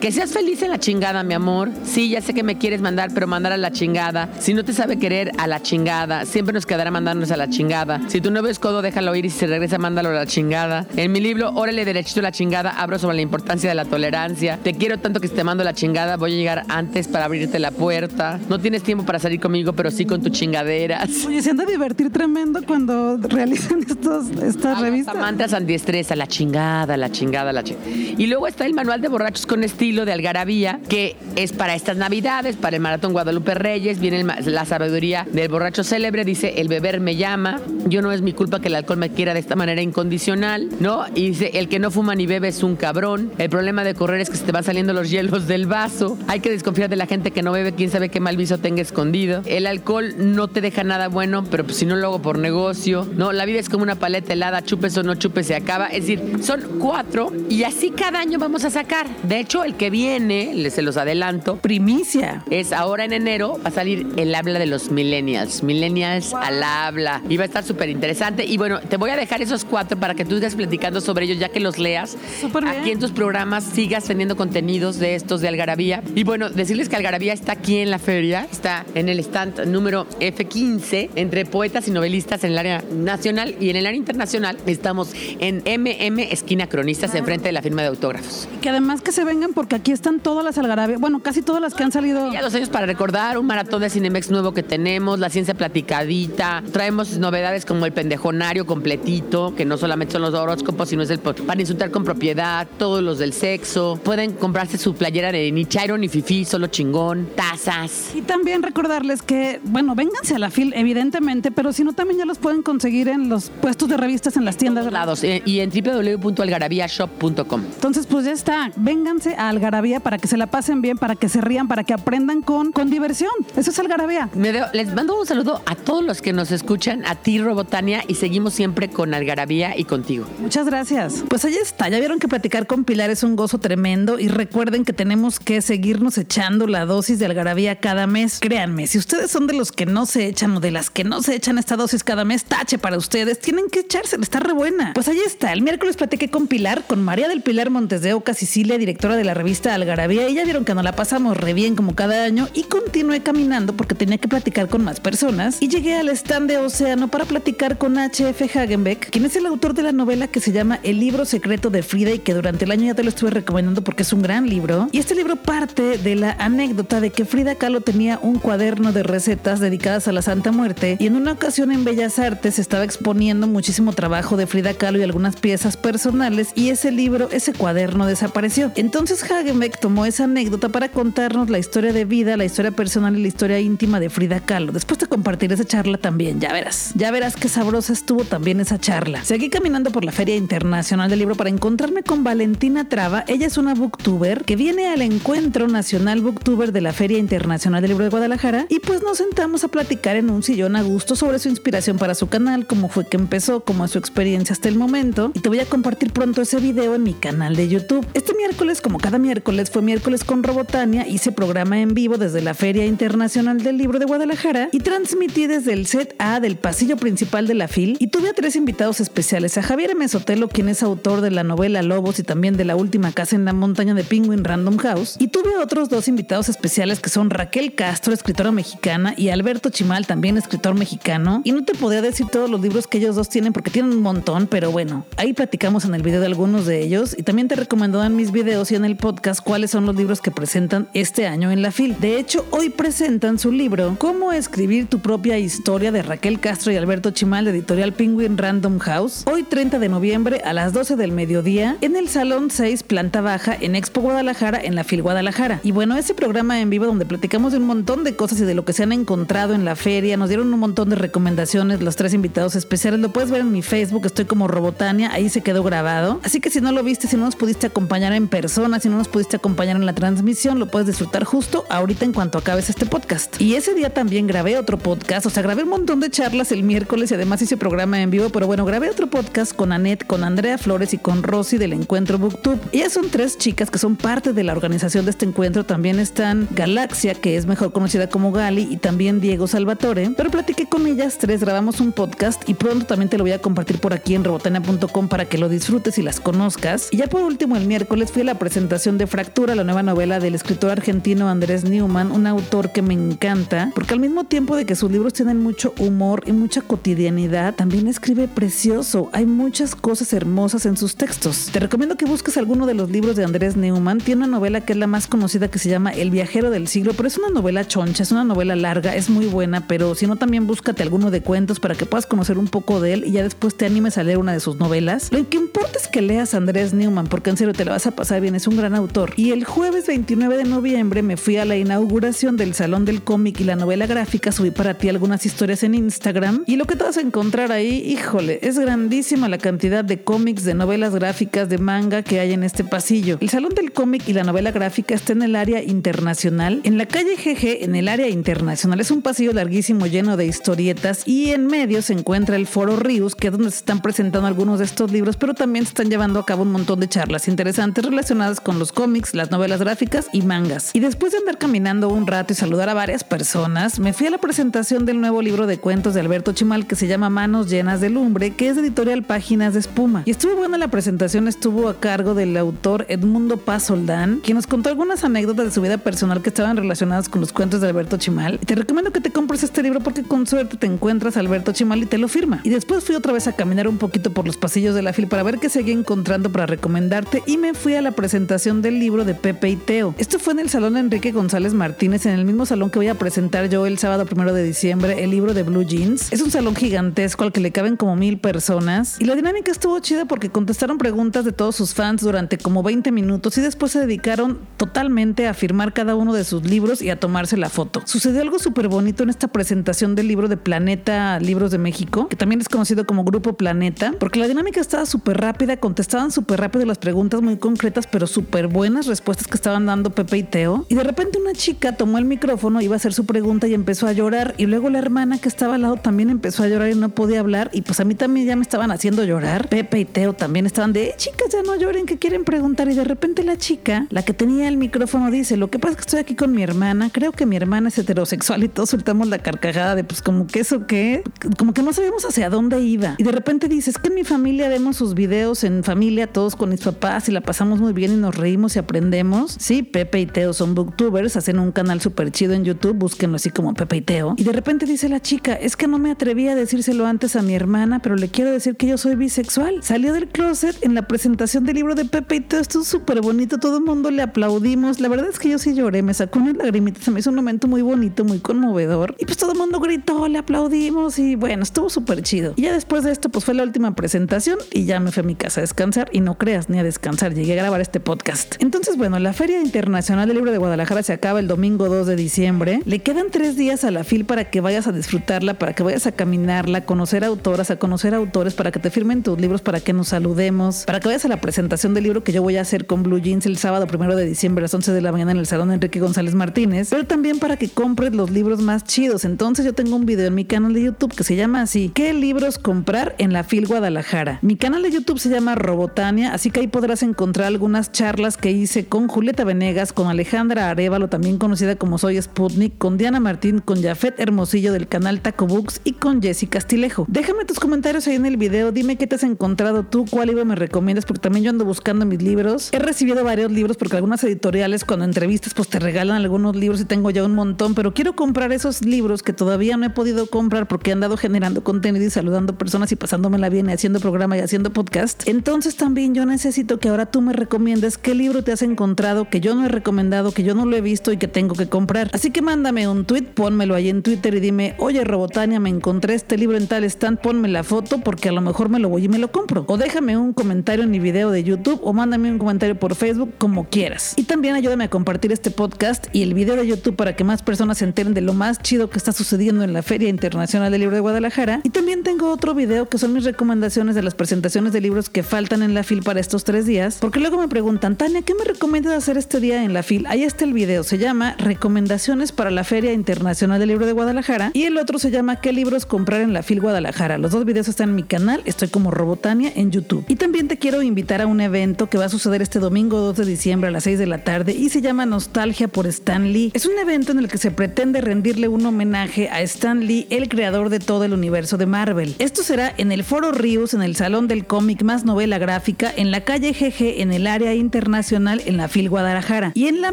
Que 0.00 0.10
seas 0.10 0.32
feliz 0.32 0.62
en 0.62 0.70
la 0.70 0.78
chingada, 0.78 1.22
mi 1.22 1.34
amor. 1.34 1.70
Sí, 1.84 2.08
ya 2.10 2.20
sé 2.20 2.34
que 2.34 2.42
me 2.42 2.58
quieres 2.58 2.80
mandar, 2.80 3.10
pero 3.14 3.28
mandar 3.28 3.52
a 3.52 3.56
la 3.56 3.70
chingada. 3.70 4.30
Si 4.40 4.52
no 4.52 4.64
te 4.64 4.72
sabe 4.72 4.98
querer, 4.98 5.30
a 5.38 5.46
la 5.46 5.62
chingada. 5.62 6.26
Siempre 6.26 6.52
nos 6.52 6.66
quedará 6.66 6.90
mandarnos 6.90 7.30
a 7.30 7.36
la 7.36 7.48
chingada. 7.48 8.00
Si 8.08 8.20
tu 8.20 8.32
novio 8.32 8.50
es 8.50 8.58
codo, 8.58 8.82
déjalo 8.82 9.14
ir 9.14 9.26
y 9.26 9.30
si 9.30 9.38
se 9.38 9.46
regresa, 9.46 9.78
mándalo 9.78 10.08
a 10.08 10.12
la 10.12 10.26
chingada. 10.26 10.86
En 10.96 11.12
mi 11.12 11.20
libro, 11.20 11.52
Órale 11.54 11.84
derechito 11.84 12.18
a 12.18 12.24
la 12.24 12.32
chingada, 12.32 12.70
hablo 12.70 12.98
sobre 12.98 13.14
la 13.14 13.22
importancia 13.22 13.68
de 13.68 13.76
la 13.76 13.84
tolerancia. 13.84 14.58
Te 14.60 14.74
quiero 14.74 14.98
tanto 14.98 15.20
que 15.20 15.28
si 15.28 15.34
te 15.34 15.44
mando 15.44 15.62
a 15.62 15.64
la 15.64 15.74
chingada, 15.74 16.16
voy 16.16 16.32
a 16.32 16.36
llegar 16.36 16.64
antes 16.68 17.06
para 17.06 17.26
abrirte 17.26 17.60
la 17.60 17.70
puerta. 17.70 18.40
No 18.48 18.58
tienes 18.58 18.82
tiempo 18.82 19.04
para 19.04 19.20
salir 19.20 19.38
conmigo, 19.52 19.74
pero 19.74 19.90
sí 19.90 20.06
con 20.06 20.22
tus 20.22 20.32
chingaderas. 20.32 21.26
Oye, 21.26 21.42
se 21.42 21.50
han 21.50 21.58
de 21.58 21.66
divertir 21.66 22.10
tremendo 22.10 22.60
cuando 22.66 23.18
realizan 23.18 23.80
estos, 23.86 24.30
estas 24.42 24.80
revistas. 24.80 25.14
Mantras 25.14 25.52
antiestrés, 25.52 26.10
a 26.10 26.16
la 26.16 26.26
chingada, 26.26 26.96
la 26.96 27.12
chingada, 27.12 27.52
la 27.52 27.62
chingada. 27.62 27.86
Y 27.86 28.28
luego 28.28 28.46
está 28.46 28.64
el 28.64 28.72
manual 28.72 29.02
de 29.02 29.08
borrachos 29.08 29.44
con 29.44 29.62
estilo 29.62 30.06
de 30.06 30.12
Algarabía, 30.12 30.80
que 30.88 31.16
es 31.36 31.52
para 31.52 31.74
estas 31.74 31.98
navidades, 31.98 32.56
para 32.56 32.76
el 32.76 32.82
Maratón 32.82 33.12
Guadalupe 33.12 33.52
Reyes. 33.52 34.00
Viene 34.00 34.20
el 34.20 34.26
la 34.26 34.64
sabiduría 34.64 35.26
del 35.30 35.50
borracho 35.50 35.84
célebre, 35.84 36.24
dice, 36.24 36.54
el 36.56 36.68
beber 36.68 37.00
me 37.00 37.16
llama. 37.16 37.60
Yo 37.88 38.00
no 38.00 38.10
es 38.10 38.22
mi 38.22 38.32
culpa 38.32 38.58
que 38.60 38.68
el 38.68 38.74
alcohol 38.74 38.96
me 38.96 39.10
quiera 39.10 39.34
de 39.34 39.40
esta 39.40 39.54
manera 39.54 39.82
incondicional, 39.82 40.70
¿no? 40.80 41.04
Y 41.14 41.28
dice, 41.28 41.50
el 41.54 41.68
que 41.68 41.78
no 41.78 41.90
fuma 41.90 42.14
ni 42.14 42.26
bebe 42.26 42.48
es 42.48 42.62
un 42.62 42.76
cabrón. 42.76 43.32
El 43.36 43.50
problema 43.50 43.84
de 43.84 43.94
correr 43.94 44.22
es 44.22 44.30
que 44.30 44.38
se 44.38 44.44
te 44.44 44.52
van 44.52 44.64
saliendo 44.64 44.94
los 44.94 45.10
hielos 45.10 45.46
del 45.46 45.66
vaso. 45.66 46.16
Hay 46.26 46.40
que 46.40 46.48
desconfiar 46.48 46.88
de 46.88 46.96
la 46.96 47.04
gente 47.04 47.32
que 47.32 47.42
no 47.42 47.52
bebe, 47.52 47.72
quién 47.72 47.90
sabe 47.90 48.08
qué 48.08 48.18
mal 48.18 48.38
viso 48.38 48.56
tenga 48.56 48.80
escondido. 48.80 49.41
El 49.46 49.66
alcohol 49.66 50.14
no 50.18 50.48
te 50.48 50.60
deja 50.60 50.84
nada 50.84 51.08
bueno, 51.08 51.44
pero 51.44 51.64
pues 51.64 51.76
si 51.76 51.86
no 51.86 51.96
lo 51.96 52.08
hago 52.08 52.22
por 52.22 52.38
negocio, 52.38 53.08
¿no? 53.14 53.32
La 53.32 53.44
vida 53.44 53.60
es 53.60 53.68
como 53.68 53.82
una 53.82 53.96
paleta 53.96 54.32
helada, 54.32 54.62
chupes 54.62 54.96
o 54.96 55.02
no 55.02 55.14
chupes, 55.14 55.46
se 55.46 55.54
acaba. 55.54 55.86
Es 55.86 56.06
decir, 56.06 56.42
son 56.42 56.62
cuatro 56.78 57.32
y 57.48 57.64
así 57.64 57.90
cada 57.90 58.20
año 58.20 58.38
vamos 58.38 58.64
a 58.64 58.70
sacar. 58.70 59.06
De 59.22 59.38
hecho, 59.38 59.64
el 59.64 59.74
que 59.74 59.90
viene, 59.90 60.52
les 60.54 60.72
se 60.72 60.82
los 60.82 60.96
adelanto, 60.96 61.56
Primicia. 61.56 62.44
es 62.50 62.72
ahora 62.72 63.04
en 63.04 63.12
enero 63.12 63.60
va 63.64 63.68
a 63.68 63.72
salir 63.72 64.06
el 64.16 64.34
habla 64.34 64.58
de 64.58 64.66
los 64.66 64.90
millennials. 64.90 65.62
Millennials 65.62 66.32
al 66.34 66.62
habla. 66.62 67.22
Y 67.28 67.36
va 67.36 67.44
a 67.44 67.46
estar 67.46 67.62
súper 67.62 67.90
interesante. 67.90 68.44
Y 68.44 68.56
bueno, 68.56 68.80
te 68.80 68.96
voy 68.96 69.10
a 69.10 69.16
dejar 69.16 69.42
esos 69.42 69.64
cuatro 69.64 69.98
para 69.98 70.14
que 70.14 70.24
tú 70.24 70.36
sigas 70.36 70.54
platicando 70.54 71.00
sobre 71.00 71.26
ellos 71.26 71.38
ya 71.38 71.50
que 71.50 71.60
los 71.60 71.78
leas. 71.78 72.16
Súper 72.40 72.64
bien. 72.64 72.76
Aquí 72.76 72.90
en 72.90 72.98
tus 72.98 73.10
programas 73.10 73.64
sigas 73.64 74.04
teniendo 74.04 74.36
contenidos 74.36 74.98
de 74.98 75.14
estos 75.14 75.40
de 75.40 75.48
Algarabía. 75.48 76.02
Y 76.14 76.24
bueno, 76.24 76.50
decirles 76.50 76.88
que 76.88 76.96
Algarabía 76.96 77.32
está 77.32 77.52
aquí 77.52 77.78
en 77.78 77.90
la 77.90 77.98
feria. 77.98 78.46
Está 78.50 78.86
en 78.94 79.08
el 79.08 79.18
stand 79.32 79.66
número 79.66 80.06
F15 80.20 81.08
entre 81.16 81.46
poetas 81.46 81.88
y 81.88 81.90
novelistas 81.90 82.44
en 82.44 82.52
el 82.52 82.58
área 82.58 82.84
nacional 82.92 83.56
y 83.58 83.70
en 83.70 83.76
el 83.76 83.86
área 83.86 83.96
internacional. 83.96 84.58
Estamos 84.66 85.12
en 85.38 85.62
MM 85.64 86.20
Esquina 86.30 86.68
Cronistas 86.68 87.14
enfrente 87.14 87.48
de 87.48 87.52
la 87.52 87.62
firma 87.62 87.80
de 87.80 87.88
autógrafos. 87.88 88.46
Que 88.60 88.68
además 88.68 89.00
que 89.00 89.10
se 89.10 89.24
vengan 89.24 89.54
porque 89.54 89.76
aquí 89.76 89.90
están 89.90 90.20
todas 90.20 90.44
las 90.44 90.58
algarabías, 90.58 91.00
bueno, 91.00 91.20
casi 91.20 91.40
todas 91.40 91.62
las 91.62 91.72
que 91.72 91.82
han 91.82 91.92
salido. 91.92 92.30
Ya 92.30 92.42
dos 92.42 92.54
años 92.54 92.68
para 92.68 92.84
recordar, 92.84 93.38
un 93.38 93.46
maratón 93.46 93.80
de 93.80 93.88
Cinemex 93.88 94.30
nuevo 94.30 94.52
que 94.52 94.62
tenemos, 94.62 95.18
la 95.18 95.30
ciencia 95.30 95.54
platicadita, 95.54 96.62
traemos 96.70 97.16
novedades 97.16 97.64
como 97.64 97.86
el 97.86 97.92
pendejonario 97.92 98.66
completito, 98.66 99.54
que 99.56 99.64
no 99.64 99.78
solamente 99.78 100.12
son 100.12 100.22
los 100.22 100.34
horóscopos, 100.34 100.90
sino 100.90 101.02
es 101.02 101.10
el 101.10 101.20
para 101.20 101.60
insultar 101.60 101.90
con 101.90 102.04
propiedad, 102.04 102.68
todos 102.78 103.02
los 103.02 103.18
del 103.18 103.32
sexo. 103.32 103.98
Pueden 104.04 104.32
comprarse 104.32 104.76
su 104.76 104.94
playera 104.94 105.32
de 105.32 105.50
ni 105.52 105.64
chairo 105.64 105.96
ni 105.96 106.08
fifi, 106.08 106.44
solo 106.44 106.66
chingón, 106.66 107.30
tazas. 107.34 108.14
Y 108.14 108.20
también 108.22 108.62
recordarles 108.62 109.21
que, 109.22 109.60
bueno, 109.64 109.94
vénganse 109.94 110.34
a 110.34 110.38
la 110.38 110.50
FIL, 110.50 110.72
evidentemente, 110.76 111.50
pero 111.50 111.72
si 111.72 111.84
no, 111.84 111.92
también 111.92 112.18
ya 112.18 112.24
los 112.24 112.38
pueden 112.38 112.62
conseguir 112.62 113.08
en 113.08 113.28
los 113.28 113.50
puestos 113.50 113.88
de 113.88 113.96
revistas 113.96 114.36
en 114.36 114.44
las 114.44 114.56
tiendas. 114.56 114.90
lados 114.92 115.24
eh, 115.24 115.42
y 115.44 115.60
en 115.60 115.70
www.algarabíashop.com. 115.70 117.62
Entonces, 117.74 118.06
pues 118.06 118.24
ya 118.24 118.32
está. 118.32 118.70
Vénganse 118.76 119.34
a 119.34 119.48
Algarabía 119.48 120.00
para 120.00 120.18
que 120.18 120.28
se 120.28 120.36
la 120.36 120.46
pasen 120.46 120.82
bien, 120.82 120.98
para 120.98 121.16
que 121.16 121.28
se 121.28 121.40
rían, 121.40 121.68
para 121.68 121.84
que 121.84 121.94
aprendan 121.94 122.42
con, 122.42 122.72
con 122.72 122.90
diversión. 122.90 123.32
Eso 123.56 123.70
es 123.70 123.78
Algarabía. 123.78 124.28
les 124.72 124.94
mando 124.94 125.18
un 125.18 125.26
saludo 125.26 125.62
a 125.66 125.74
todos 125.74 126.04
los 126.04 126.22
que 126.22 126.32
nos 126.32 126.50
escuchan, 126.52 127.04
a 127.06 127.16
ti, 127.16 127.40
Robotania, 127.40 128.04
y 128.08 128.14
seguimos 128.14 128.54
siempre 128.54 128.88
con 128.88 129.14
Algarabía 129.14 129.78
y 129.78 129.84
contigo. 129.84 130.26
Muchas 130.40 130.66
gracias. 130.66 131.24
Pues 131.28 131.44
ahí 131.44 131.54
está. 131.54 131.88
Ya 131.88 131.98
vieron 131.98 132.18
que 132.18 132.28
platicar 132.28 132.66
con 132.66 132.84
Pilar 132.84 133.10
es 133.10 133.22
un 133.22 133.36
gozo 133.36 133.58
tremendo 133.58 134.18
y 134.18 134.28
recuerden 134.28 134.84
que 134.84 134.92
tenemos 134.92 135.38
que 135.38 135.62
seguirnos 135.62 136.18
echando 136.18 136.66
la 136.66 136.86
dosis 136.86 137.18
de 137.18 137.26
Algarabía 137.26 137.76
cada 137.76 138.06
mes. 138.06 138.38
Créanme, 138.40 138.86
si 138.86 138.98
ustedes 138.98 139.11
son 139.28 139.46
de 139.46 139.54
los 139.54 139.72
que 139.72 139.86
no 139.86 140.06
se 140.06 140.26
echan 140.26 140.56
o 140.56 140.60
de 140.60 140.70
las 140.70 140.90
que 140.90 141.04
no 141.04 141.22
se 141.22 141.34
echan 141.34 141.58
esta 141.58 141.76
dosis 141.76 142.04
cada 142.04 142.24
mes, 142.24 142.44
tache 142.44 142.78
para 142.78 142.96
ustedes. 142.96 143.38
Tienen 143.38 143.68
que 143.70 143.80
echársela, 143.80 144.22
está 144.22 144.40
re 144.40 144.52
buena. 144.52 144.92
Pues 144.94 145.08
ahí 145.08 145.20
está. 145.24 145.52
El 145.52 145.62
miércoles 145.62 145.96
platiqué 145.96 146.30
con 146.30 146.46
Pilar, 146.46 146.84
con 146.86 147.02
María 147.02 147.28
del 147.28 147.42
Pilar 147.42 147.70
Montes 147.70 148.02
de 148.02 148.14
Oca, 148.14 148.34
Sicilia, 148.34 148.78
directora 148.78 149.16
de 149.16 149.24
la 149.24 149.34
revista 149.34 149.74
Algarabía. 149.74 150.28
Y 150.28 150.34
ya 150.34 150.44
vieron 150.44 150.64
que 150.64 150.74
nos 150.74 150.84
la 150.84 150.96
pasamos 150.96 151.36
re 151.36 151.54
bien 151.54 151.76
como 151.76 151.94
cada 151.94 152.24
año 152.24 152.48
y 152.54 152.64
continué 152.64 153.22
caminando 153.22 153.74
porque 153.76 153.94
tenía 153.94 154.18
que 154.18 154.28
platicar 154.28 154.68
con 154.68 154.84
más 154.84 155.00
personas. 155.00 155.60
Y 155.60 155.68
llegué 155.68 155.94
al 155.94 156.08
stand 156.10 156.48
de 156.48 156.58
Océano 156.58 157.08
para 157.08 157.24
platicar 157.24 157.78
con 157.78 157.98
H.F. 157.98 158.58
Hagenbeck, 158.58 159.10
quien 159.10 159.24
es 159.24 159.36
el 159.36 159.46
autor 159.46 159.74
de 159.74 159.82
la 159.82 159.92
novela 159.92 160.28
que 160.28 160.40
se 160.40 160.52
llama 160.52 160.80
El 160.82 161.00
libro 161.00 161.24
secreto 161.24 161.70
de 161.70 161.82
Frida 161.82 162.12
y 162.12 162.18
que 162.18 162.34
durante 162.34 162.64
el 162.64 162.70
año 162.70 162.86
ya 162.86 162.94
te 162.94 163.02
lo 163.02 163.08
estuve 163.08 163.30
recomendando 163.30 163.82
porque 163.82 164.02
es 164.02 164.12
un 164.12 164.22
gran 164.22 164.48
libro. 164.48 164.88
Y 164.92 164.98
este 164.98 165.14
libro 165.14 165.36
parte 165.36 165.98
de 165.98 166.14
la 166.14 166.32
anécdota 166.38 167.00
de 167.00 167.10
que 167.10 167.24
Frida 167.24 167.54
Kahlo 167.54 167.80
tenía 167.80 168.18
un 168.22 168.38
cuaderno 168.38 168.92
de 168.92 169.01
recetas 169.02 169.60
dedicadas 169.60 170.08
a 170.08 170.12
la 170.12 170.22
Santa 170.22 170.52
Muerte 170.52 170.96
y 170.98 171.06
en 171.06 171.16
una 171.16 171.32
ocasión 171.32 171.72
en 171.72 171.84
Bellas 171.84 172.18
Artes 172.18 172.58
estaba 172.58 172.84
exponiendo 172.84 173.46
muchísimo 173.46 173.92
trabajo 173.92 174.36
de 174.36 174.46
Frida 174.46 174.74
Kahlo 174.74 174.98
y 174.98 175.02
algunas 175.02 175.36
piezas 175.36 175.76
personales 175.76 176.50
y 176.54 176.70
ese 176.70 176.90
libro, 176.90 177.28
ese 177.30 177.52
cuaderno 177.52 178.06
desapareció. 178.06 178.72
Entonces 178.76 179.22
Hagenbeck 179.30 179.78
tomó 179.78 180.06
esa 180.06 180.24
anécdota 180.24 180.68
para 180.68 180.88
contarnos 180.90 181.50
la 181.50 181.58
historia 181.58 181.92
de 181.92 182.04
vida, 182.04 182.36
la 182.36 182.44
historia 182.44 182.70
personal 182.70 183.16
y 183.16 183.22
la 183.22 183.28
historia 183.28 183.60
íntima 183.60 184.00
de 184.00 184.10
Frida 184.10 184.40
Kahlo. 184.40 184.72
Después 184.72 184.98
de 184.98 185.06
compartir 185.06 185.52
esa 185.52 185.64
charla 185.64 185.98
también, 185.98 186.40
ya 186.40 186.52
verás. 186.52 186.92
Ya 186.94 187.10
verás 187.10 187.36
qué 187.36 187.48
sabrosa 187.48 187.92
estuvo 187.92 188.24
también 188.24 188.60
esa 188.60 188.78
charla. 188.78 189.24
Seguí 189.24 189.50
caminando 189.50 189.90
por 189.90 190.04
la 190.04 190.12
Feria 190.12 190.36
Internacional 190.36 191.10
del 191.10 191.18
Libro 191.20 191.34
para 191.34 191.50
encontrarme 191.50 192.02
con 192.02 192.24
Valentina 192.24 192.88
Traba. 192.88 193.24
Ella 193.26 193.46
es 193.46 193.58
una 193.58 193.74
booktuber 193.74 194.44
que 194.44 194.56
viene 194.56 194.88
al 194.88 195.02
Encuentro 195.02 195.68
Nacional 195.68 196.20
Booktuber 196.20 196.72
de 196.72 196.80
la 196.80 196.92
Feria 196.92 197.18
Internacional 197.18 197.82
del 197.82 197.90
Libro 197.90 198.04
de 198.04 198.10
Guadalajara 198.10 198.66
y 198.68 198.78
pues 198.82 199.02
nos 199.02 199.18
sentamos 199.18 199.64
a 199.64 199.68
platicar 199.68 200.16
en 200.16 200.30
un 200.30 200.42
sillón 200.42 200.76
a 200.76 200.82
gusto 200.82 201.16
sobre 201.16 201.38
su 201.38 201.48
inspiración 201.48 201.98
para 201.98 202.14
su 202.14 202.28
canal, 202.28 202.66
cómo 202.66 202.88
fue 202.88 203.06
que 203.06 203.16
empezó, 203.16 203.64
cómo 203.64 203.84
es 203.84 203.90
su 203.92 203.98
experiencia 203.98 204.52
hasta 204.52 204.68
el 204.68 204.76
momento 204.76 205.32
y 205.34 205.40
te 205.40 205.48
voy 205.48 205.60
a 205.60 205.66
compartir 205.66 206.12
pronto 206.12 206.42
ese 206.42 206.58
video 206.58 206.94
en 206.94 207.02
mi 207.02 207.14
canal 207.14 207.56
de 207.56 207.68
YouTube. 207.68 208.06
Este 208.14 208.34
miércoles, 208.34 208.80
como 208.80 208.98
cada 208.98 209.18
miércoles, 209.18 209.70
fue 209.70 209.82
miércoles 209.82 210.24
con 210.24 210.42
Robotania, 210.42 211.06
hice 211.06 211.32
programa 211.32 211.80
en 211.80 211.94
vivo 211.94 212.18
desde 212.18 212.40
la 212.40 212.54
Feria 212.54 212.84
Internacional 212.84 213.62
del 213.62 213.78
Libro 213.78 213.98
de 213.98 214.04
Guadalajara 214.04 214.68
y 214.72 214.80
transmití 214.80 215.46
desde 215.46 215.72
el 215.72 215.86
set 215.86 216.14
A 216.18 216.40
del 216.40 216.56
pasillo 216.56 216.96
principal 216.96 217.46
de 217.46 217.54
la 217.54 217.68
FIL 217.68 217.96
y 218.00 218.08
tuve 218.08 218.30
a 218.30 218.34
tres 218.34 218.56
invitados 218.56 219.00
especiales, 219.00 219.56
a 219.58 219.62
Javier 219.62 219.92
M. 219.92 220.06
Sotelo, 220.08 220.48
quien 220.48 220.68
es 220.68 220.82
autor 220.82 221.20
de 221.20 221.30
la 221.30 221.44
novela 221.44 221.82
Lobos 221.82 222.18
y 222.18 222.22
también 222.22 222.56
de 222.56 222.64
la 222.64 222.76
última 222.76 223.12
casa 223.12 223.36
en 223.36 223.44
la 223.44 223.52
montaña 223.52 223.94
de 223.94 224.04
Penguin 224.04 224.44
Random 224.44 224.76
House, 224.78 225.16
y 225.18 225.28
tuve 225.28 225.56
otros 225.56 225.88
dos 225.88 226.08
invitados 226.08 226.48
especiales 226.48 227.00
que 227.00 227.10
son 227.10 227.30
Raquel 227.30 227.74
Castro, 227.74 228.12
escritora 228.12 228.50
mexicana, 228.52 228.71
y 229.16 229.28
Alberto 229.28 229.70
Chimal, 229.70 230.06
también 230.06 230.36
escritor 230.36 230.74
mexicano, 230.74 231.40
y 231.44 231.52
no 231.52 231.64
te 231.64 231.74
podía 231.74 232.02
decir 232.02 232.26
todos 232.26 232.50
los 232.50 232.60
libros 232.60 232.86
que 232.86 232.98
ellos 232.98 233.16
dos 233.16 233.28
tienen 233.28 233.52
porque 233.52 233.70
tienen 233.70 233.92
un 233.92 234.02
montón, 234.02 234.46
pero 234.46 234.70
bueno, 234.70 235.04
ahí 235.16 235.32
platicamos 235.32 235.84
en 235.84 235.94
el 235.94 236.02
video 236.02 236.20
de 236.20 236.26
algunos 236.26 236.66
de 236.66 236.82
ellos 236.82 237.14
y 237.16 237.22
también 237.22 237.48
te 237.48 237.56
recomiendo 237.56 238.02
en 238.04 238.16
mis 238.16 238.32
videos 238.32 238.70
y 238.72 238.74
en 238.74 238.84
el 238.84 238.96
podcast 238.96 239.40
cuáles 239.40 239.70
son 239.70 239.86
los 239.86 239.96
libros 239.96 240.20
que 240.20 240.30
presentan 240.30 240.88
este 240.94 241.26
año 241.26 241.50
en 241.50 241.62
la 241.62 241.70
FIL. 241.70 241.98
De 242.00 242.18
hecho, 242.18 242.46
hoy 242.50 242.70
presentan 242.70 243.38
su 243.38 243.52
libro 243.52 243.96
Cómo 243.98 244.32
escribir 244.32 244.86
tu 244.86 245.00
propia 245.00 245.38
historia 245.38 245.92
de 245.92 246.02
Raquel 246.02 246.40
Castro 246.40 246.72
y 246.72 246.76
Alberto 246.76 247.10
Chimal 247.10 247.44
de 247.44 247.52
editorial 247.52 247.92
Penguin 247.92 248.38
Random 248.38 248.78
House, 248.78 249.24
hoy 249.26 249.42
30 249.42 249.78
de 249.78 249.88
noviembre 249.88 250.42
a 250.44 250.52
las 250.52 250.72
12 250.72 250.96
del 250.96 251.12
mediodía 251.12 251.76
en 251.80 251.96
el 251.96 252.08
Salón 252.08 252.50
6, 252.50 252.82
planta 252.82 253.20
baja, 253.20 253.56
en 253.60 253.76
Expo 253.76 254.00
Guadalajara, 254.00 254.60
en 254.62 254.74
la 254.74 254.84
FIL 254.84 255.02
Guadalajara. 255.02 255.60
Y 255.62 255.72
bueno, 255.72 255.96
ese 255.96 256.14
programa 256.14 256.60
en 256.60 256.70
vivo 256.70 256.86
donde 256.86 257.06
platicamos 257.06 257.52
de 257.52 257.58
un 257.58 257.66
montón 257.66 258.04
de 258.04 258.16
cosas 258.16 258.40
y 258.40 258.44
de 258.44 258.54
lo 258.54 258.61
que 258.64 258.72
se 258.72 258.82
han 258.82 258.92
encontrado 258.92 259.54
en 259.54 259.64
la 259.64 259.76
feria, 259.76 260.16
nos 260.16 260.28
dieron 260.28 260.52
un 260.52 260.60
montón 260.60 260.90
de 260.90 260.96
recomendaciones 260.96 261.80
los 261.80 261.96
tres 261.96 262.14
invitados 262.14 262.56
especiales, 262.56 263.00
lo 263.00 263.12
puedes 263.12 263.30
ver 263.30 263.40
en 263.40 263.52
mi 263.52 263.62
Facebook, 263.62 264.06
estoy 264.06 264.24
como 264.24 264.48
Robotania, 264.48 265.12
ahí 265.12 265.28
se 265.28 265.40
quedó 265.40 265.62
grabado. 265.62 266.20
Así 266.22 266.40
que 266.40 266.50
si 266.50 266.60
no 266.60 266.72
lo 266.72 266.82
viste, 266.82 267.08
si 267.08 267.16
no 267.16 267.24
nos 267.24 267.36
pudiste 267.36 267.66
acompañar 267.66 268.12
en 268.12 268.28
persona, 268.28 268.80
si 268.80 268.88
no 268.88 268.96
nos 268.96 269.08
pudiste 269.08 269.36
acompañar 269.36 269.76
en 269.76 269.86
la 269.86 269.94
transmisión, 269.94 270.58
lo 270.58 270.68
puedes 270.68 270.86
disfrutar 270.86 271.24
justo 271.24 271.64
ahorita 271.68 272.04
en 272.04 272.12
cuanto 272.12 272.38
acabes 272.38 272.70
este 272.70 272.86
podcast. 272.86 273.40
Y 273.40 273.54
ese 273.54 273.74
día 273.74 273.92
también 273.92 274.26
grabé 274.26 274.56
otro 274.58 274.78
podcast, 274.78 275.26
o 275.26 275.30
sea, 275.30 275.42
grabé 275.42 275.62
un 275.64 275.70
montón 275.70 276.00
de 276.00 276.10
charlas 276.10 276.52
el 276.52 276.62
miércoles 276.62 277.10
y 277.10 277.14
además 277.14 277.42
hice 277.42 277.56
programa 277.56 278.00
en 278.00 278.10
vivo, 278.10 278.30
pero 278.30 278.46
bueno, 278.46 278.64
grabé 278.64 278.90
otro 278.90 279.08
podcast 279.08 279.54
con 279.54 279.72
Anet, 279.72 280.06
con 280.06 280.24
Andrea 280.24 280.58
Flores 280.58 280.94
y 280.94 280.98
con 280.98 281.22
Rosy 281.22 281.58
del 281.58 281.72
Encuentro 281.72 282.18
Booktube. 282.18 282.58
Ellas 282.72 282.92
son 282.92 283.10
tres 283.10 283.38
chicas 283.38 283.70
que 283.70 283.78
son 283.78 283.96
parte 283.96 284.32
de 284.32 284.44
la 284.44 284.52
organización 284.52 285.04
de 285.04 285.10
este 285.10 285.24
encuentro. 285.24 285.64
También 285.64 285.98
están 285.98 286.48
Galaxia, 286.50 287.14
que 287.14 287.36
es 287.36 287.46
mejor 287.46 287.72
conocida 287.72 288.08
como 288.08 288.32
Y 288.58 288.76
también 288.76 289.20
Diego 289.20 289.46
Salvatore. 289.46 290.12
Pero 290.16 290.30
platiqué 290.30 290.66
con 290.66 290.86
ellas 290.86 291.18
tres, 291.18 291.40
grabamos 291.40 291.80
un 291.80 291.92
podcast 291.92 292.48
y 292.48 292.54
pronto 292.54 292.86
también 292.86 293.08
te 293.08 293.18
lo 293.18 293.24
voy 293.24 293.32
a 293.32 293.40
compartir 293.40 293.78
por 293.78 293.94
aquí 293.94 294.14
en 294.14 294.24
robotania.com 294.24 295.08
para 295.08 295.24
que 295.24 295.38
lo 295.38 295.48
disfrutes 295.48 295.98
y 295.98 296.02
las 296.02 296.20
conozcas. 296.20 296.88
Y 296.90 296.98
ya 296.98 297.06
por 297.06 297.22
último, 297.22 297.56
el 297.56 297.66
miércoles 297.66 298.12
fui 298.12 298.22
a 298.22 298.26
la 298.26 298.38
presentación 298.38 298.98
de 298.98 299.06
Fractura, 299.06 299.54
la 299.54 299.64
nueva 299.64 299.82
novela 299.82 300.20
del 300.20 300.34
escritor 300.34 300.70
argentino 300.70 301.28
Andrés 301.28 301.64
Newman, 301.64 302.12
un 302.12 302.26
autor 302.26 302.72
que 302.72 302.82
me 302.82 302.94
encanta, 302.94 303.70
porque 303.74 303.94
al 303.94 304.00
mismo 304.00 304.24
tiempo 304.24 304.56
de 304.56 304.66
que 304.66 304.76
sus 304.76 304.90
libros 304.90 305.12
tienen 305.12 305.40
mucho 305.40 305.74
humor 305.78 306.24
y 306.26 306.32
mucha 306.32 306.62
cotidianidad, 306.62 307.54
también 307.54 307.86
escribe 307.86 308.28
precioso. 308.28 309.10
Hay 309.12 309.26
muchas 309.26 309.74
cosas 309.74 310.12
hermosas 310.12 310.66
en 310.66 310.76
sus 310.76 310.96
textos. 310.96 311.48
Te 311.52 311.60
recomiendo 311.60 311.96
que 311.96 312.04
busques 312.04 312.36
alguno 312.36 312.66
de 312.66 312.74
los 312.74 312.90
libros 312.90 313.16
de 313.16 313.24
Andrés 313.24 313.56
Newman. 313.56 313.98
Tiene 313.98 314.24
una 314.24 314.38
novela 314.38 314.60
que 314.60 314.72
es 314.72 314.78
la 314.78 314.86
más 314.86 315.06
conocida 315.06 315.48
que 315.48 315.58
se 315.58 315.68
llama 315.68 315.92
El 315.92 316.10
viajero 316.10 316.50
del 316.50 316.68
siglo, 316.68 316.92
pero 316.94 317.06
es 317.06 317.18
una 317.18 317.30
novela 317.30 317.66
choncha, 317.66 318.02
es 318.02 318.12
una 318.12 318.24
novela 318.24 318.41
larga, 318.44 318.94
es 318.94 319.10
muy 319.10 319.26
buena, 319.26 319.66
pero 319.66 319.94
si 319.94 320.06
no 320.06 320.16
también 320.16 320.46
búscate 320.46 320.82
alguno 320.82 321.10
de 321.10 321.22
cuentos 321.22 321.60
para 321.60 321.74
que 321.74 321.86
puedas 321.86 322.06
conocer 322.06 322.38
un 322.38 322.48
poco 322.48 322.80
de 322.80 322.94
él 322.94 323.04
y 323.06 323.12
ya 323.12 323.22
después 323.22 323.56
te 323.56 323.66
animes 323.66 323.98
a 323.98 324.02
leer 324.02 324.18
una 324.18 324.32
de 324.32 324.40
sus 324.40 324.56
novelas. 324.56 325.12
Lo 325.12 325.28
que 325.28 325.36
importa 325.36 325.78
es 325.78 325.88
que 325.88 326.02
leas 326.02 326.34
a 326.34 326.38
Andrés 326.38 326.74
Newman, 326.74 327.06
porque 327.06 327.30
en 327.30 327.36
serio 327.36 327.54
te 327.54 327.64
la 327.64 327.72
vas 327.72 327.86
a 327.86 327.92
pasar 327.92 328.20
bien, 328.20 328.34
es 328.34 328.46
un 328.46 328.56
gran 328.56 328.74
autor. 328.74 329.12
Y 329.16 329.30
el 329.30 329.44
jueves 329.44 329.86
29 329.86 330.36
de 330.36 330.44
noviembre 330.44 331.02
me 331.02 331.16
fui 331.16 331.36
a 331.36 331.44
la 331.44 331.56
inauguración 331.56 332.36
del 332.36 332.54
Salón 332.54 332.84
del 332.84 333.02
Cómic 333.02 333.40
y 333.40 333.44
la 333.44 333.56
novela 333.56 333.86
gráfica, 333.86 334.32
subí 334.32 334.50
para 334.50 334.74
ti 334.74 334.88
algunas 334.88 335.24
historias 335.26 335.62
en 335.62 335.74
Instagram 335.74 336.44
y 336.46 336.56
lo 336.56 336.66
que 336.66 336.76
te 336.76 336.84
vas 336.84 336.96
a 336.96 337.00
encontrar 337.00 337.52
ahí, 337.52 337.82
híjole, 337.86 338.38
es 338.42 338.58
grandísima 338.58 339.28
la 339.28 339.38
cantidad 339.38 339.84
de 339.84 340.02
cómics, 340.02 340.44
de 340.44 340.54
novelas 340.54 340.94
gráficas, 340.94 341.48
de 341.48 341.58
manga 341.58 342.02
que 342.02 342.20
hay 342.20 342.32
en 342.32 342.44
este 342.44 342.64
pasillo. 342.64 343.18
El 343.20 343.28
Salón 343.28 343.54
del 343.54 343.72
Cómic 343.72 344.08
y 344.08 344.12
la 344.12 344.24
novela 344.24 344.50
gráfica 344.50 344.94
está 344.94 345.12
en 345.12 345.22
el 345.22 345.36
área 345.36 345.62
internacional, 345.62 346.60
en 346.64 346.78
la 346.78 346.86
calle 346.86 347.16
GG, 347.16 347.64
en 347.64 347.74
el 347.74 347.88
área 347.88 348.08
internacional. 348.08 348.31
Es 348.32 348.90
un 348.90 349.02
pasillo 349.02 349.34
larguísimo 349.34 349.86
lleno 349.86 350.16
de 350.16 350.24
historietas 350.24 351.02
y 351.06 351.32
en 351.32 351.46
medio 351.48 351.82
se 351.82 351.92
encuentra 351.92 352.36
el 352.36 352.46
Foro 352.46 352.76
Rius, 352.76 353.14
que 353.14 353.26
es 353.26 353.32
donde 353.32 353.50
se 353.50 353.58
están 353.58 353.82
presentando 353.82 354.26
algunos 354.26 354.58
de 354.58 354.64
estos 354.64 354.90
libros, 354.90 355.18
pero 355.18 355.34
también 355.34 355.66
se 355.66 355.70
están 355.70 355.90
llevando 355.90 356.18
a 356.18 356.24
cabo 356.24 356.42
un 356.42 356.52
montón 356.52 356.80
de 356.80 356.88
charlas 356.88 357.28
interesantes 357.28 357.84
relacionadas 357.84 358.40
con 358.40 358.58
los 358.58 358.72
cómics, 358.72 359.14
las 359.14 359.30
novelas 359.30 359.60
gráficas 359.60 360.06
y 360.14 360.22
mangas. 360.22 360.70
Y 360.72 360.80
después 360.80 361.12
de 361.12 361.18
andar 361.18 361.36
caminando 361.36 361.90
un 361.90 362.06
rato 362.06 362.32
y 362.32 362.36
saludar 362.36 362.70
a 362.70 362.74
varias 362.74 363.04
personas, 363.04 363.78
me 363.78 363.92
fui 363.92 364.06
a 364.06 364.10
la 364.10 364.16
presentación 364.16 364.86
del 364.86 364.98
nuevo 364.98 365.20
libro 365.20 365.46
de 365.46 365.58
cuentos 365.58 365.92
de 365.92 366.00
Alberto 366.00 366.32
Chimal 366.32 366.66
que 366.66 366.74
se 366.74 366.86
llama 366.86 367.10
Manos 367.10 367.50
llenas 367.50 367.82
de 367.82 367.90
lumbre, 367.90 368.30
que 368.30 368.48
es 368.48 368.56
de 368.56 368.62
editorial 368.62 369.02
Páginas 369.02 369.52
de 369.52 369.60
Espuma. 369.60 370.04
Y 370.06 370.10
estuvo 370.10 370.36
buena 370.36 370.56
la 370.56 370.68
presentación, 370.68 371.28
estuvo 371.28 371.68
a 371.68 371.78
cargo 371.78 372.14
del 372.14 372.34
autor 372.38 372.86
Edmundo 372.88 373.36
Paz 373.36 373.64
Soldán, 373.64 374.20
quien 374.24 374.36
nos 374.36 374.46
contó 374.46 374.70
algunas 374.70 375.04
anécdotas 375.04 375.44
de 375.44 375.50
su 375.50 375.60
vida 375.60 375.76
personal 375.76 376.22
que 376.22 376.30
estaban 376.30 376.56
relacionadas 376.56 377.10
con 377.10 377.20
los 377.20 377.34
cuentos 377.34 377.60
de 377.60 377.68
Alberto 377.68 377.98
Chimal. 377.98 378.21
Y 378.30 378.46
te 378.46 378.54
recomiendo 378.54 378.92
que 378.92 379.00
te 379.00 379.10
compres 379.10 379.42
este 379.42 379.62
libro 379.62 379.80
porque 379.80 380.02
con 380.02 380.26
suerte 380.26 380.56
te 380.56 380.66
encuentras 380.66 381.16
a 381.16 381.20
Alberto 381.20 381.52
Chimal 381.52 381.82
y 381.82 381.86
te 381.86 381.98
lo 381.98 382.08
firma. 382.08 382.40
Y 382.44 382.50
después 382.50 382.84
fui 382.84 382.94
otra 382.94 383.12
vez 383.12 383.26
a 383.26 383.32
caminar 383.32 383.68
un 383.68 383.78
poquito 383.78 384.12
por 384.12 384.26
los 384.26 384.36
pasillos 384.36 384.74
de 384.74 384.82
la 384.82 384.92
fil 384.92 385.08
para 385.08 385.22
ver 385.22 385.38
qué 385.38 385.48
seguía 385.48 385.74
encontrando 385.74 386.30
para 386.30 386.46
recomendarte 386.46 387.22
y 387.26 387.36
me 387.36 387.54
fui 387.54 387.74
a 387.74 387.82
la 387.82 387.92
presentación 387.92 388.62
del 388.62 388.78
libro 388.78 389.04
de 389.04 389.14
Pepe 389.14 389.50
y 389.50 389.56
Teo. 389.56 389.94
Esto 389.98 390.18
fue 390.18 390.34
en 390.34 390.40
el 390.40 390.50
Salón 390.50 390.76
Enrique 390.76 391.12
González 391.12 391.54
Martínez, 391.54 392.06
en 392.06 392.12
el 392.12 392.24
mismo 392.24 392.46
salón 392.46 392.70
que 392.70 392.78
voy 392.78 392.88
a 392.88 392.94
presentar 392.94 393.48
yo 393.48 393.66
el 393.66 393.78
sábado 393.78 394.06
primero 394.06 394.32
de 394.32 394.44
diciembre, 394.44 395.02
el 395.02 395.10
libro 395.10 395.34
de 395.34 395.42
Blue 395.42 395.64
Jeans. 395.64 396.12
Es 396.12 396.20
un 396.22 396.30
salón 396.30 396.54
gigantesco 396.54 397.24
al 397.24 397.32
que 397.32 397.40
le 397.40 397.50
caben 397.50 397.76
como 397.76 397.96
mil 397.96 398.18
personas. 398.18 399.00
Y 399.00 399.04
la 399.04 399.14
dinámica 399.14 399.50
estuvo 399.50 399.78
chida 399.80 400.04
porque 400.04 400.30
contestaron 400.30 400.78
preguntas 400.78 401.24
de 401.24 401.32
todos 401.32 401.56
sus 401.56 401.74
fans 401.74 402.02
durante 402.02 402.38
como 402.38 402.62
20 402.62 402.92
minutos 402.92 403.36
y 403.38 403.40
después 403.40 403.72
se 403.72 403.80
dedicaron 403.80 404.38
totalmente 404.56 405.26
a 405.26 405.34
firmar 405.34 405.72
cada 405.72 405.94
uno 405.94 406.12
de 406.12 406.24
sus 406.24 406.44
libros 406.44 406.82
y 406.82 406.90
a 406.90 407.00
tomarse 407.00 407.36
la 407.36 407.48
foto. 407.48 407.82
Sucedió 407.84 408.11
algo 408.20 408.38
súper 408.38 408.68
bonito 408.68 409.02
en 409.02 409.10
esta 409.10 409.28
presentación 409.28 409.94
del 409.94 410.08
libro 410.08 410.28
de 410.28 410.36
Planeta 410.36 411.18
Libros 411.20 411.50
de 411.50 411.58
México, 411.58 412.08
que 412.08 412.16
también 412.16 412.40
es 412.40 412.48
conocido 412.48 412.86
como 412.86 413.04
Grupo 413.04 413.34
Planeta, 413.34 413.94
porque 413.98 414.18
la 414.18 414.28
dinámica 414.28 414.60
estaba 414.60 414.86
súper 414.86 415.18
rápida, 415.18 415.56
contestaban 415.56 416.10
súper 416.10 416.40
rápido 416.40 416.66
las 416.66 416.78
preguntas 416.78 417.22
muy 417.22 417.36
concretas, 417.36 417.86
pero 417.86 418.06
súper 418.06 418.48
buenas 418.48 418.86
respuestas 418.86 419.26
que 419.26 419.34
estaban 419.34 419.66
dando 419.66 419.90
Pepe 419.90 420.18
y 420.18 420.22
Teo. 420.24 420.66
Y 420.68 420.74
de 420.74 420.84
repente 420.84 421.18
una 421.18 421.32
chica 421.32 421.76
tomó 421.76 421.98
el 421.98 422.04
micrófono, 422.04 422.60
iba 422.60 422.74
a 422.74 422.76
hacer 422.76 422.92
su 422.92 423.06
pregunta 423.06 423.46
y 423.48 423.54
empezó 423.54 423.86
a 423.86 423.92
llorar. 423.92 424.34
Y 424.36 424.46
luego 424.46 424.68
la 424.70 424.78
hermana 424.78 425.18
que 425.18 425.28
estaba 425.28 425.54
al 425.54 425.62
lado 425.62 425.76
también 425.76 426.10
empezó 426.10 426.42
a 426.42 426.48
llorar 426.48 426.70
y 426.70 426.74
no 426.74 426.90
podía 426.90 427.20
hablar. 427.20 427.50
Y 427.52 427.62
pues 427.62 427.80
a 427.80 427.84
mí 427.84 427.94
también 427.94 428.26
ya 428.26 428.36
me 428.36 428.42
estaban 428.42 428.70
haciendo 428.70 429.04
llorar. 429.04 429.48
Pepe 429.48 429.80
y 429.80 429.84
Teo 429.84 430.12
también 430.12 430.46
estaban 430.46 430.72
de, 430.72 430.88
eh, 430.88 430.94
chicas, 430.96 431.28
ya 431.32 431.42
no 431.42 431.56
lloren, 431.56 431.86
que 431.86 431.98
quieren 431.98 432.24
preguntar. 432.24 432.68
Y 432.68 432.74
de 432.74 432.84
repente 432.84 433.22
la 433.22 433.36
chica, 433.36 433.86
la 433.90 434.02
que 434.02 434.12
tenía 434.12 434.48
el 434.48 434.56
micrófono, 434.56 435.10
dice, 435.10 435.36
lo 435.36 435.48
que 435.48 435.58
pasa 435.58 435.72
es 435.72 435.76
que 435.76 435.80
estoy 435.82 436.00
aquí 436.00 436.14
con 436.14 436.32
mi 436.32 436.42
hermana, 436.42 436.90
creo 436.92 437.12
que 437.12 437.26
mi 437.26 437.36
hermana 437.36 437.68
es 437.68 437.78
heterosexual 437.78 438.01
y 438.10 438.48
todos 438.48 438.70
soltamos 438.70 439.08
la 439.08 439.18
carcajada 439.18 439.74
de 439.74 439.84
pues 439.84 440.02
como 440.02 440.26
que 440.26 440.40
eso 440.40 440.66
qué, 440.66 441.02
como 441.38 441.54
que 441.54 441.62
no 441.62 441.72
sabíamos 441.72 442.04
hacia 442.04 442.30
dónde 442.30 442.60
iba. 442.60 442.96
Y 442.98 443.04
de 443.04 443.12
repente 443.12 443.48
dice, 443.48 443.70
es 443.70 443.78
que 443.78 443.88
en 443.88 443.94
mi 443.94 444.04
familia 444.04 444.48
vemos 444.48 444.76
sus 444.76 444.94
videos 444.94 445.44
en 445.44 445.62
familia, 445.62 446.06
todos 446.06 446.36
con 446.36 446.50
mis 446.50 446.62
papás 446.62 447.08
y 447.08 447.12
la 447.12 447.20
pasamos 447.20 447.60
muy 447.60 447.72
bien 447.72 447.92
y 447.92 447.96
nos 447.96 448.16
reímos 448.16 448.56
y 448.56 448.58
aprendemos. 448.58 449.36
Sí, 449.38 449.62
Pepe 449.62 450.00
y 450.00 450.06
Teo 450.06 450.32
son 450.32 450.54
booktubers, 450.54 451.16
hacen 451.16 451.38
un 451.38 451.52
canal 451.52 451.80
súper 451.80 452.10
chido 452.10 452.32
en 452.34 452.44
YouTube, 452.44 452.76
búsquenlo 452.76 453.16
así 453.16 453.30
como 453.30 453.54
Pepe 453.54 453.76
y 453.76 453.80
Teo. 453.82 454.14
Y 454.16 454.24
de 454.24 454.32
repente 454.32 454.66
dice 454.66 454.88
la 454.88 455.00
chica, 455.00 455.34
es 455.34 455.56
que 455.56 455.68
no 455.68 455.78
me 455.78 455.90
atreví 455.90 456.28
a 456.28 456.34
decírselo 456.34 456.86
antes 456.86 457.16
a 457.16 457.22
mi 457.22 457.34
hermana, 457.34 457.80
pero 457.80 457.96
le 457.96 458.08
quiero 458.08 458.32
decir 458.32 458.56
que 458.56 458.66
yo 458.66 458.78
soy 458.78 458.96
bisexual. 458.96 459.62
Salió 459.62 459.92
del 459.92 460.08
closet 460.08 460.56
en 460.62 460.74
la 460.74 460.82
presentación 460.88 461.44
del 461.44 461.56
libro 461.56 461.74
de 461.74 461.84
Pepe 461.84 462.16
y 462.16 462.20
Teo, 462.20 462.40
esto 462.40 462.60
es 462.60 462.66
súper 462.66 463.00
bonito, 463.00 463.38
todo 463.38 463.58
el 463.58 463.64
mundo 463.64 463.90
le 463.90 464.02
aplaudimos. 464.02 464.80
La 464.80 464.88
verdad 464.88 465.08
es 465.08 465.18
que 465.18 465.28
yo 465.28 465.38
sí 465.38 465.54
lloré, 465.54 465.82
me 465.82 465.94
sacó 465.94 466.18
una 466.18 466.32
lagrimita, 466.32 466.80
se 466.80 466.90
me 466.90 467.00
hizo 467.00 467.10
un 467.10 467.16
momento 467.16 467.48
muy 467.48 467.62
bonito, 467.62 467.81
muy 468.04 468.20
conmovedor. 468.20 468.94
Y 468.98 469.06
pues 469.06 469.18
todo 469.18 469.32
el 469.32 469.38
mundo 469.38 469.58
gritó, 469.58 470.06
le 470.06 470.18
aplaudimos 470.18 470.98
y 470.98 471.16
bueno, 471.16 471.42
estuvo 471.42 471.68
súper 471.68 472.02
chido. 472.02 472.34
Y 472.36 472.42
ya 472.42 472.52
después 472.52 472.84
de 472.84 472.92
esto, 472.92 473.08
pues 473.08 473.24
fue 473.24 473.34
la 473.34 473.42
última 473.42 473.74
presentación 473.74 474.38
y 474.52 474.64
ya 474.64 474.78
me 474.78 474.92
fui 474.92 475.02
a 475.02 475.04
mi 475.04 475.14
casa 475.14 475.40
a 475.40 475.42
descansar 475.42 475.88
y 475.92 476.00
no 476.00 476.16
creas 476.16 476.48
ni 476.48 476.58
a 476.58 476.62
descansar, 476.62 477.14
llegué 477.14 477.32
a 477.32 477.36
grabar 477.36 477.60
este 477.60 477.80
podcast. 477.80 478.36
Entonces, 478.38 478.76
bueno, 478.76 478.98
la 478.98 479.12
Feria 479.12 479.40
Internacional 479.40 480.06
del 480.06 480.16
Libro 480.16 480.30
de 480.30 480.38
Guadalajara 480.38 480.82
se 480.82 480.92
acaba 480.92 481.18
el 481.18 481.26
domingo 481.26 481.68
2 481.68 481.86
de 481.86 481.96
diciembre. 481.96 482.60
Le 482.64 482.78
quedan 482.78 483.06
tres 483.10 483.36
días 483.36 483.64
a 483.64 483.70
la 483.70 483.82
FIL 483.84 484.04
para 484.04 484.30
que 484.30 484.40
vayas 484.40 484.66
a 484.66 484.72
disfrutarla, 484.72 485.34
para 485.34 485.54
que 485.54 485.62
vayas 485.62 485.86
a 485.86 485.92
caminarla, 485.92 486.58
a 486.58 486.64
conocer 486.64 487.04
autoras, 487.04 487.50
a 487.50 487.56
conocer 487.56 487.94
autores, 487.94 488.34
para 488.34 488.52
que 488.52 488.60
te 488.60 488.70
firmen 488.70 489.02
tus 489.02 489.20
libros, 489.20 489.42
para 489.42 489.60
que 489.60 489.72
nos 489.72 489.88
saludemos, 489.88 490.64
para 490.66 490.80
que 490.80 490.88
vayas 490.88 491.04
a 491.04 491.08
la 491.08 491.20
presentación 491.20 491.74
del 491.74 491.84
libro 491.84 492.04
que 492.04 492.12
yo 492.12 492.22
voy 492.22 492.36
a 492.36 492.42
hacer 492.42 492.66
con 492.66 492.82
Blue 492.82 493.00
Jeans 493.00 493.26
el 493.26 493.38
sábado 493.38 493.66
primero 493.66 493.96
de 493.96 494.04
diciembre 494.04 494.42
a 494.42 494.44
las 494.44 494.54
11 494.54 494.72
de 494.72 494.80
la 494.80 494.92
mañana 494.92 495.12
en 495.12 495.18
el 495.18 495.26
Salón 495.26 495.52
Enrique 495.52 495.80
González 495.80 496.14
Martínez, 496.14 496.68
pero 496.70 496.86
también 496.86 497.18
para 497.18 497.36
que 497.36 497.48
compres 497.72 497.94
los 497.94 498.10
libros 498.10 498.42
más 498.42 498.64
chidos. 498.64 499.06
Entonces 499.06 499.46
yo 499.46 499.54
tengo 499.54 499.76
un 499.76 499.86
video 499.86 500.08
en 500.08 500.14
mi 500.14 500.26
canal 500.26 500.52
de 500.52 500.62
YouTube 500.62 500.94
que 500.94 501.04
se 501.04 501.16
llama 501.16 501.40
así, 501.40 501.70
¿qué 501.74 501.94
libros 501.94 502.38
comprar 502.38 502.94
en 502.98 503.14
la 503.14 503.24
FIL 503.24 503.46
Guadalajara? 503.46 504.18
Mi 504.20 504.36
canal 504.36 504.62
de 504.62 504.70
YouTube 504.70 504.98
se 504.98 505.08
llama 505.08 505.36
Robotania, 505.36 506.12
así 506.12 506.30
que 506.30 506.40
ahí 506.40 506.48
podrás 506.48 506.82
encontrar 506.82 507.28
algunas 507.28 507.72
charlas 507.72 508.18
que 508.18 508.30
hice 508.30 508.66
con 508.66 508.88
Julieta 508.88 509.24
Venegas, 509.24 509.72
con 509.72 509.88
Alejandra 509.88 510.50
Arevalo, 510.50 510.88
también 510.88 511.16
conocida 511.16 511.56
como 511.56 511.78
Soy 511.78 512.02
Sputnik, 512.02 512.58
con 512.58 512.76
Diana 512.76 513.00
Martín, 513.00 513.38
con 513.38 513.62
Jafet 513.62 513.98
Hermosillo 513.98 514.52
del 514.52 514.68
canal 514.68 515.00
Taco 515.00 515.26
Books 515.26 515.62
y 515.64 515.72
con 515.72 516.02
Jessica 516.02 516.32
Castilejo. 516.32 516.84
Déjame 516.90 517.24
tus 517.24 517.40
comentarios 517.40 517.86
ahí 517.86 517.94
en 517.94 518.04
el 518.04 518.18
video, 518.18 518.52
dime 518.52 518.76
qué 518.76 518.86
te 518.86 518.96
has 518.96 519.02
encontrado 519.02 519.62
tú, 519.62 519.86
cuál 519.88 520.08
libro 520.08 520.26
me 520.26 520.34
recomiendas, 520.34 520.84
porque 520.84 521.00
también 521.00 521.24
yo 521.24 521.30
ando 521.30 521.46
buscando 521.46 521.86
mis 521.86 522.02
libros. 522.02 522.50
He 522.52 522.58
recibido 522.58 523.02
varios 523.02 523.32
libros 523.32 523.56
porque 523.56 523.76
algunas 523.76 524.04
editoriales 524.04 524.66
cuando 524.66 524.84
entrevistas 524.84 525.32
pues 525.32 525.48
te 525.48 525.58
regalan 525.58 525.96
algunos 525.96 526.36
libros 526.36 526.60
y 526.60 526.66
tengo 526.66 526.90
ya 526.90 527.02
un 527.02 527.14
montón, 527.14 527.54
pero 527.54 527.61
quiero 527.70 527.94
comprar 527.94 528.32
esos 528.32 528.64
libros 528.64 529.04
que 529.04 529.12
todavía 529.12 529.56
no 529.56 529.66
he 529.66 529.70
podido 529.70 530.08
comprar 530.08 530.48
porque 530.48 530.70
he 530.70 530.72
andado 530.72 530.96
generando 530.96 531.44
contenido 531.44 531.84
y 531.84 531.90
saludando 531.90 532.36
personas 532.36 532.72
y 532.72 532.76
pasándomela 532.76 533.28
bien 533.28 533.48
y 533.48 533.52
haciendo 533.52 533.78
programa 533.78 534.16
y 534.16 534.20
haciendo 534.20 534.52
podcast. 534.52 535.06
Entonces 535.06 535.54
también 535.54 535.94
yo 535.94 536.04
necesito 536.04 536.58
que 536.58 536.68
ahora 536.68 536.86
tú 536.86 537.00
me 537.00 537.12
recomiendes 537.12 537.78
qué 537.78 537.94
libro 537.94 538.24
te 538.24 538.32
has 538.32 538.42
encontrado 538.42 539.08
que 539.08 539.20
yo 539.20 539.36
no 539.36 539.46
he 539.46 539.48
recomendado, 539.48 540.10
que 540.10 540.24
yo 540.24 540.34
no 540.34 540.44
lo 540.44 540.56
he 540.56 540.60
visto 540.60 540.90
y 540.90 540.96
que 540.96 541.06
tengo 541.06 541.36
que 541.36 541.48
comprar. 541.48 541.88
Así 541.92 542.10
que 542.10 542.22
mándame 542.22 542.66
un 542.66 542.84
tweet, 542.84 543.14
pónmelo 543.14 543.54
ahí 543.54 543.68
en 543.68 543.82
Twitter 543.82 544.14
y 544.14 544.20
dime, 544.20 544.56
oye 544.58 544.82
Robotania, 544.82 545.38
me 545.38 545.50
encontré 545.50 545.94
este 545.94 546.18
libro 546.18 546.36
en 546.36 546.48
tal 546.48 546.64
stand, 546.64 546.98
ponme 546.98 547.28
la 547.28 547.44
foto 547.44 547.78
porque 547.78 548.08
a 548.08 548.12
lo 548.12 548.20
mejor 548.20 548.48
me 548.48 548.58
lo 548.58 548.68
voy 548.68 548.84
y 548.84 548.88
me 548.88 548.98
lo 548.98 549.12
compro. 549.12 549.44
O 549.46 549.56
déjame 549.56 549.96
un 549.96 550.12
comentario 550.12 550.64
en 550.64 550.70
mi 550.70 550.80
video 550.80 551.10
de 551.10 551.22
YouTube 551.22 551.60
o 551.62 551.72
mándame 551.72 552.10
un 552.10 552.18
comentario 552.18 552.58
por 552.58 552.74
Facebook, 552.74 553.12
como 553.18 553.48
quieras. 553.48 553.94
Y 553.96 554.04
también 554.04 554.34
ayúdame 554.34 554.64
a 554.64 554.70
compartir 554.70 555.12
este 555.12 555.30
podcast 555.30 555.86
y 555.92 556.02
el 556.02 556.14
video 556.14 556.36
de 556.36 556.46
YouTube 556.46 556.76
para 556.76 556.96
que 556.96 557.04
más 557.04 557.22
personas 557.22 557.51
se 557.54 557.64
enteren 557.64 557.94
de 557.94 558.00
lo 558.00 558.14
más 558.14 558.40
chido 558.40 558.70
que 558.70 558.78
está 558.78 558.92
sucediendo 558.92 559.44
en 559.44 559.52
la 559.52 559.62
Feria 559.62 559.88
Internacional 559.88 560.50
del 560.50 560.60
Libro 560.60 560.76
de 560.76 560.80
Guadalajara. 560.80 561.40
Y 561.42 561.50
también 561.50 561.82
tengo 561.82 562.10
otro 562.10 562.34
video 562.34 562.68
que 562.68 562.78
son 562.78 562.92
mis 562.92 563.04
recomendaciones 563.04 563.74
de 563.74 563.82
las 563.82 563.94
presentaciones 563.94 564.52
de 564.52 564.60
libros 564.60 564.90
que 564.90 565.02
faltan 565.02 565.42
en 565.42 565.54
la 565.54 565.62
fil 565.62 565.82
para 565.82 566.00
estos 566.00 566.24
tres 566.24 566.46
días, 566.46 566.78
porque 566.80 567.00
luego 567.00 567.18
me 567.18 567.28
preguntan, 567.28 567.76
Tania, 567.76 568.02
¿qué 568.02 568.14
me 568.14 568.24
recomiendas 568.24 568.74
hacer 568.74 568.96
este 568.96 569.20
día 569.20 569.44
en 569.44 569.52
la 569.52 569.62
fil? 569.62 569.86
Ahí 569.86 570.04
está 570.04 570.24
el 570.24 570.32
video, 570.32 570.64
se 570.64 570.78
llama 570.78 571.14
Recomendaciones 571.18 572.12
para 572.12 572.30
la 572.30 572.44
Feria 572.44 572.72
Internacional 572.72 573.38
del 573.38 573.48
Libro 573.48 573.66
de 573.66 573.72
Guadalajara 573.72 574.30
y 574.34 574.44
el 574.44 574.58
otro 574.58 574.78
se 574.78 574.90
llama 574.90 575.20
¿Qué 575.20 575.32
libros 575.32 575.66
comprar 575.66 576.00
en 576.00 576.12
la 576.12 576.22
fil 576.22 576.40
Guadalajara? 576.40 576.98
Los 576.98 577.12
dos 577.12 577.24
videos 577.24 577.48
están 577.48 577.70
en 577.70 577.74
mi 577.76 577.82
canal, 577.82 578.22
estoy 578.24 578.48
como 578.48 578.70
Robotania 578.70 579.32
en 579.34 579.50
YouTube. 579.50 579.84
Y 579.88 579.96
también 579.96 580.28
te 580.28 580.38
quiero 580.38 580.62
invitar 580.62 581.00
a 581.00 581.06
un 581.06 581.20
evento 581.20 581.68
que 581.68 581.78
va 581.78 581.86
a 581.86 581.88
suceder 581.88 582.22
este 582.22 582.38
domingo 582.38 582.78
2 582.78 582.96
de 582.96 583.04
diciembre 583.04 583.48
a 583.48 583.50
las 583.50 583.64
6 583.64 583.78
de 583.78 583.86
la 583.86 584.04
tarde 584.04 584.32
y 584.32 584.48
se 584.48 584.60
llama 584.60 584.86
Nostalgia 584.86 585.48
por 585.48 585.66
Stan 585.66 586.12
Lee. 586.12 586.30
Es 586.34 586.46
un 586.46 586.58
evento 586.58 586.92
en 586.92 586.98
el 586.98 587.08
que 587.08 587.18
se 587.18 587.30
pretende 587.42 587.80
rendirle 587.80 588.28
un 588.28 588.46
homenaje 588.46 589.08
a 589.08 589.20
Stan 589.22 589.66
Lee, 589.66 589.88
el 589.90 590.08
creador 590.08 590.48
de 590.48 590.60
todo 590.60 590.84
el 590.84 590.92
universo 590.92 591.38
de 591.38 591.46
Marvel. 591.46 591.96
Esto 591.98 592.22
será 592.22 592.54
en 592.56 592.70
el 592.70 592.84
Foro 592.84 593.10
Ríos, 593.10 593.52
en 593.52 593.62
el 593.62 593.74
Salón 593.74 594.06
del 594.06 594.26
Cómic 594.26 594.62
más 594.62 594.84
novela 594.84 595.18
gráfica, 595.18 595.72
en 595.76 595.90
la 595.90 596.02
calle 596.02 596.34
GG, 596.34 596.80
en 596.80 596.92
el 596.92 597.08
área 597.08 597.34
internacional, 597.34 598.22
en 598.26 598.36
la 598.36 598.46
FIL 598.46 598.70
Guadalajara. 598.70 599.32
Y 599.34 599.48
en 599.48 599.60
la 599.60 599.72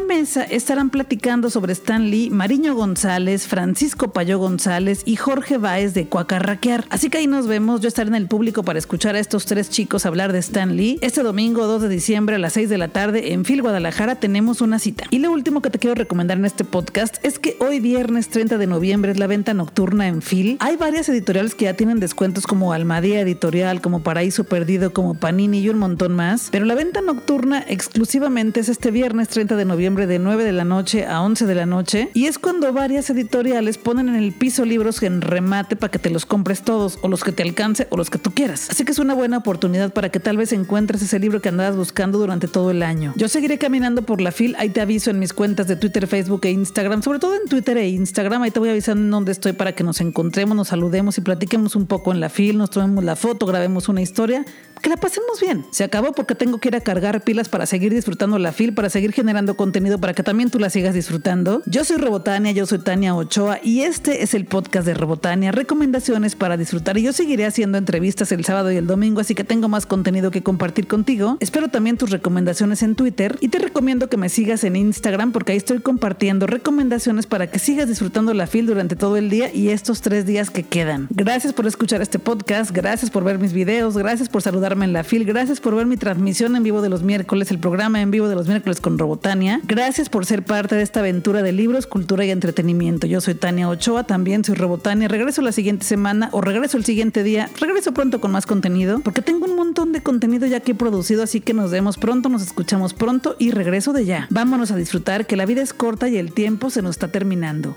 mesa 0.00 0.42
estarán 0.42 0.90
platicando 0.90 1.48
sobre 1.48 1.72
Stan 1.74 2.10
Lee, 2.10 2.28
Mariño 2.28 2.74
González, 2.74 3.46
Francisco 3.46 4.12
Payó 4.12 4.40
González 4.40 5.02
y 5.04 5.14
Jorge 5.14 5.56
Báez 5.56 5.94
de 5.94 6.06
Cuacarraquear. 6.06 6.86
Así 6.90 7.08
que 7.08 7.18
ahí 7.18 7.28
nos 7.28 7.46
vemos. 7.46 7.82
Yo 7.82 7.86
estaré 7.86 8.08
en 8.08 8.16
el 8.16 8.26
público 8.26 8.64
para 8.64 8.80
escuchar 8.80 9.14
a 9.14 9.20
estos 9.20 9.46
tres 9.46 9.70
chicos 9.70 10.06
hablar 10.06 10.32
de 10.32 10.40
Stan 10.40 10.76
Lee. 10.76 10.98
Este 11.02 11.22
domingo 11.22 11.68
2 11.68 11.82
de 11.82 11.88
diciembre 11.88 12.34
a 12.34 12.40
las 12.40 12.54
6 12.54 12.68
de 12.68 12.78
la 12.78 12.88
tarde 12.88 13.32
en 13.32 13.44
FIL 13.44 13.62
Guadalajara 13.62 14.16
tenemos 14.16 14.60
una 14.60 14.80
cita. 14.80 15.04
Y 15.10 15.20
lo 15.20 15.30
último 15.30 15.62
que 15.62 15.70
te 15.70 15.78
quiero 15.78 15.94
recomendar 15.94 16.36
en 16.36 16.46
este 16.46 16.64
podcast 16.64 17.24
es 17.24 17.38
que 17.38 17.59
hoy 17.62 17.78
viernes 17.78 18.30
30 18.30 18.56
de 18.56 18.66
noviembre 18.66 19.12
es 19.12 19.18
la 19.18 19.26
venta 19.26 19.52
nocturna 19.52 20.08
en 20.08 20.22
FIL. 20.22 20.56
Hay 20.60 20.76
varias 20.76 21.08
editoriales 21.10 21.54
que 21.54 21.66
ya 21.66 21.74
tienen 21.74 22.00
descuentos 22.00 22.46
como 22.46 22.72
Almadía 22.72 23.20
Editorial, 23.20 23.82
como 23.82 24.02
Paraíso 24.02 24.44
Perdido, 24.44 24.94
como 24.94 25.14
Panini 25.14 25.60
y 25.60 25.68
un 25.68 25.78
montón 25.78 26.14
más. 26.14 26.48
Pero 26.50 26.64
la 26.64 26.74
venta 26.74 27.02
nocturna 27.02 27.62
exclusivamente 27.68 28.60
es 28.60 28.70
este 28.70 28.90
viernes 28.90 29.28
30 29.28 29.56
de 29.56 29.66
noviembre 29.66 30.06
de 30.06 30.18
9 30.18 30.42
de 30.42 30.52
la 30.52 30.64
noche 30.64 31.06
a 31.06 31.20
11 31.20 31.44
de 31.44 31.54
la 31.54 31.66
noche. 31.66 32.08
Y 32.14 32.26
es 32.26 32.38
cuando 32.38 32.72
varias 32.72 33.10
editoriales 33.10 33.76
ponen 33.76 34.08
en 34.08 34.14
el 34.14 34.32
piso 34.32 34.64
libros 34.64 35.02
en 35.02 35.20
remate 35.20 35.76
para 35.76 35.90
que 35.90 35.98
te 35.98 36.08
los 36.08 36.24
compres 36.24 36.62
todos, 36.62 36.98
o 37.02 37.08
los 37.08 37.22
que 37.22 37.32
te 37.32 37.42
alcance, 37.42 37.86
o 37.90 37.98
los 37.98 38.08
que 38.08 38.18
tú 38.18 38.30
quieras. 38.30 38.70
Así 38.70 38.84
que 38.84 38.92
es 38.92 38.98
una 38.98 39.12
buena 39.12 39.36
oportunidad 39.36 39.92
para 39.92 40.08
que 40.08 40.18
tal 40.18 40.38
vez 40.38 40.52
encuentres 40.54 41.02
ese 41.02 41.18
libro 41.18 41.42
que 41.42 41.50
andabas 41.50 41.76
buscando 41.76 42.18
durante 42.18 42.48
todo 42.48 42.70
el 42.70 42.82
año. 42.82 43.12
Yo 43.16 43.28
seguiré 43.28 43.58
caminando 43.58 44.02
por 44.02 44.22
la 44.22 44.32
FIL, 44.32 44.56
ahí 44.58 44.70
te 44.70 44.80
aviso 44.80 45.10
en 45.10 45.18
mis 45.18 45.34
cuentas 45.34 45.68
de 45.68 45.76
Twitter, 45.76 46.06
Facebook 46.06 46.40
e 46.44 46.50
Instagram, 46.52 47.02
sobre 47.02 47.18
todo 47.18 47.34
en 47.36 47.49
Twitter 47.50 47.76
e 47.76 47.88
Instagram, 47.88 48.42
ahí 48.42 48.50
te 48.50 48.60
voy 48.60 48.70
avisando 48.70 49.02
en 49.04 49.10
dónde 49.10 49.32
estoy 49.32 49.52
para 49.52 49.74
que 49.74 49.84
nos 49.84 50.00
encontremos, 50.00 50.56
nos 50.56 50.68
saludemos 50.68 51.18
y 51.18 51.20
platiquemos 51.20 51.76
un 51.76 51.86
poco 51.86 52.12
en 52.12 52.20
la 52.20 52.30
FIL, 52.30 52.56
nos 52.56 52.70
tomemos 52.70 53.04
la 53.04 53.16
foto, 53.16 53.44
grabemos 53.44 53.88
una 53.88 54.00
historia 54.00 54.46
que 54.80 54.88
la 54.88 54.96
pasemos 54.96 55.40
bien. 55.40 55.66
Se 55.70 55.84
acabó 55.84 56.12
porque 56.12 56.34
tengo 56.34 56.58
que 56.58 56.68
ir 56.68 56.76
a 56.76 56.80
cargar 56.80 57.22
pilas 57.22 57.48
para 57.48 57.66
seguir 57.66 57.92
disfrutando 57.92 58.38
la 58.38 58.52
FIL, 58.52 58.72
para 58.72 58.88
seguir 58.88 59.12
generando 59.12 59.56
contenido 59.56 59.98
para 59.98 60.14
que 60.14 60.22
también 60.22 60.48
tú 60.50 60.58
la 60.58 60.70
sigas 60.70 60.94
disfrutando. 60.94 61.62
Yo 61.66 61.84
soy 61.84 61.98
Robotania, 61.98 62.52
yo 62.52 62.64
soy 62.66 62.78
Tania 62.78 63.14
Ochoa 63.14 63.58
y 63.62 63.80
este 63.80 64.22
es 64.22 64.32
el 64.32 64.46
podcast 64.46 64.86
de 64.86 64.94
Robotania, 64.94 65.52
recomendaciones 65.52 66.36
para 66.36 66.56
disfrutar 66.56 66.96
y 66.96 67.02
yo 67.02 67.12
seguiré 67.12 67.44
haciendo 67.44 67.76
entrevistas 67.76 68.32
el 68.32 68.44
sábado 68.44 68.72
y 68.72 68.76
el 68.76 68.86
domingo, 68.86 69.20
así 69.20 69.34
que 69.34 69.44
tengo 69.44 69.68
más 69.68 69.86
contenido 69.86 70.30
que 70.30 70.42
compartir 70.42 70.86
contigo. 70.86 71.36
Espero 71.40 71.68
también 71.68 71.98
tus 71.98 72.10
recomendaciones 72.10 72.82
en 72.82 72.94
Twitter 72.94 73.36
y 73.40 73.48
te 73.48 73.58
recomiendo 73.58 74.08
que 74.08 74.16
me 74.16 74.28
sigas 74.28 74.64
en 74.64 74.76
Instagram 74.76 75.32
porque 75.32 75.52
ahí 75.52 75.58
estoy 75.58 75.80
compartiendo 75.80 76.46
recomendaciones 76.46 77.26
para 77.26 77.39
que 77.48 77.58
sigas 77.58 77.88
disfrutando 77.88 78.34
la 78.34 78.46
FIL 78.46 78.66
durante 78.66 78.96
todo 78.96 79.16
el 79.16 79.30
día 79.30 79.52
y 79.52 79.70
estos 79.70 80.00
tres 80.00 80.26
días 80.26 80.50
que 80.50 80.62
quedan. 80.62 81.08
Gracias 81.10 81.52
por 81.52 81.66
escuchar 81.66 82.02
este 82.02 82.18
podcast, 82.18 82.70
gracias 82.70 83.10
por 83.10 83.24
ver 83.24 83.38
mis 83.38 83.52
videos, 83.52 83.96
gracias 83.96 84.28
por 84.28 84.42
saludar 84.42 84.60
darme 84.60 84.84
en 84.84 84.92
la 84.92 85.04
fil. 85.04 85.24
Gracias 85.24 85.60
por 85.60 85.74
ver 85.74 85.86
mi 85.86 85.96
transmisión 85.96 86.54
en 86.56 86.62
vivo 86.62 86.82
de 86.82 86.88
los 86.88 87.02
miércoles, 87.02 87.50
el 87.50 87.58
programa 87.58 88.00
en 88.00 88.10
vivo 88.10 88.28
de 88.28 88.34
los 88.34 88.46
miércoles 88.46 88.80
con 88.80 88.98
Robotania. 88.98 89.60
Gracias 89.64 90.08
por 90.08 90.26
ser 90.26 90.44
parte 90.44 90.76
de 90.76 90.82
esta 90.82 91.00
aventura 91.00 91.42
de 91.42 91.52
libros, 91.52 91.86
cultura 91.86 92.24
y 92.24 92.30
entretenimiento. 92.30 93.06
Yo 93.06 93.20
soy 93.20 93.34
Tania 93.34 93.68
Ochoa, 93.68 94.04
también 94.04 94.44
soy 94.44 94.54
Robotania. 94.54 95.08
Regreso 95.08 95.42
la 95.42 95.52
siguiente 95.52 95.84
semana 95.84 96.28
o 96.32 96.40
regreso 96.40 96.76
el 96.76 96.84
siguiente 96.84 97.22
día. 97.22 97.50
Regreso 97.58 97.92
pronto 97.92 98.20
con 98.20 98.30
más 98.30 98.46
contenido 98.46 99.00
porque 99.00 99.22
tengo 99.22 99.46
un 99.46 99.56
montón 99.56 99.92
de 99.92 100.02
contenido 100.02 100.46
ya 100.46 100.60
que 100.60 100.72
he 100.72 100.74
producido, 100.74 101.22
así 101.22 101.40
que 101.40 101.54
nos 101.54 101.70
vemos 101.70 101.98
pronto, 101.98 102.28
nos 102.28 102.42
escuchamos 102.42 102.94
pronto 102.94 103.36
y 103.38 103.50
regreso 103.50 103.92
de 103.92 104.04
ya. 104.04 104.26
Vámonos 104.30 104.70
a 104.70 104.76
disfrutar 104.76 105.26
que 105.26 105.36
la 105.36 105.46
vida 105.46 105.62
es 105.62 105.72
corta 105.72 106.08
y 106.08 106.16
el 106.16 106.32
tiempo 106.32 106.70
se 106.70 106.82
nos 106.82 106.92
está 106.92 107.08
terminando. 107.20 107.74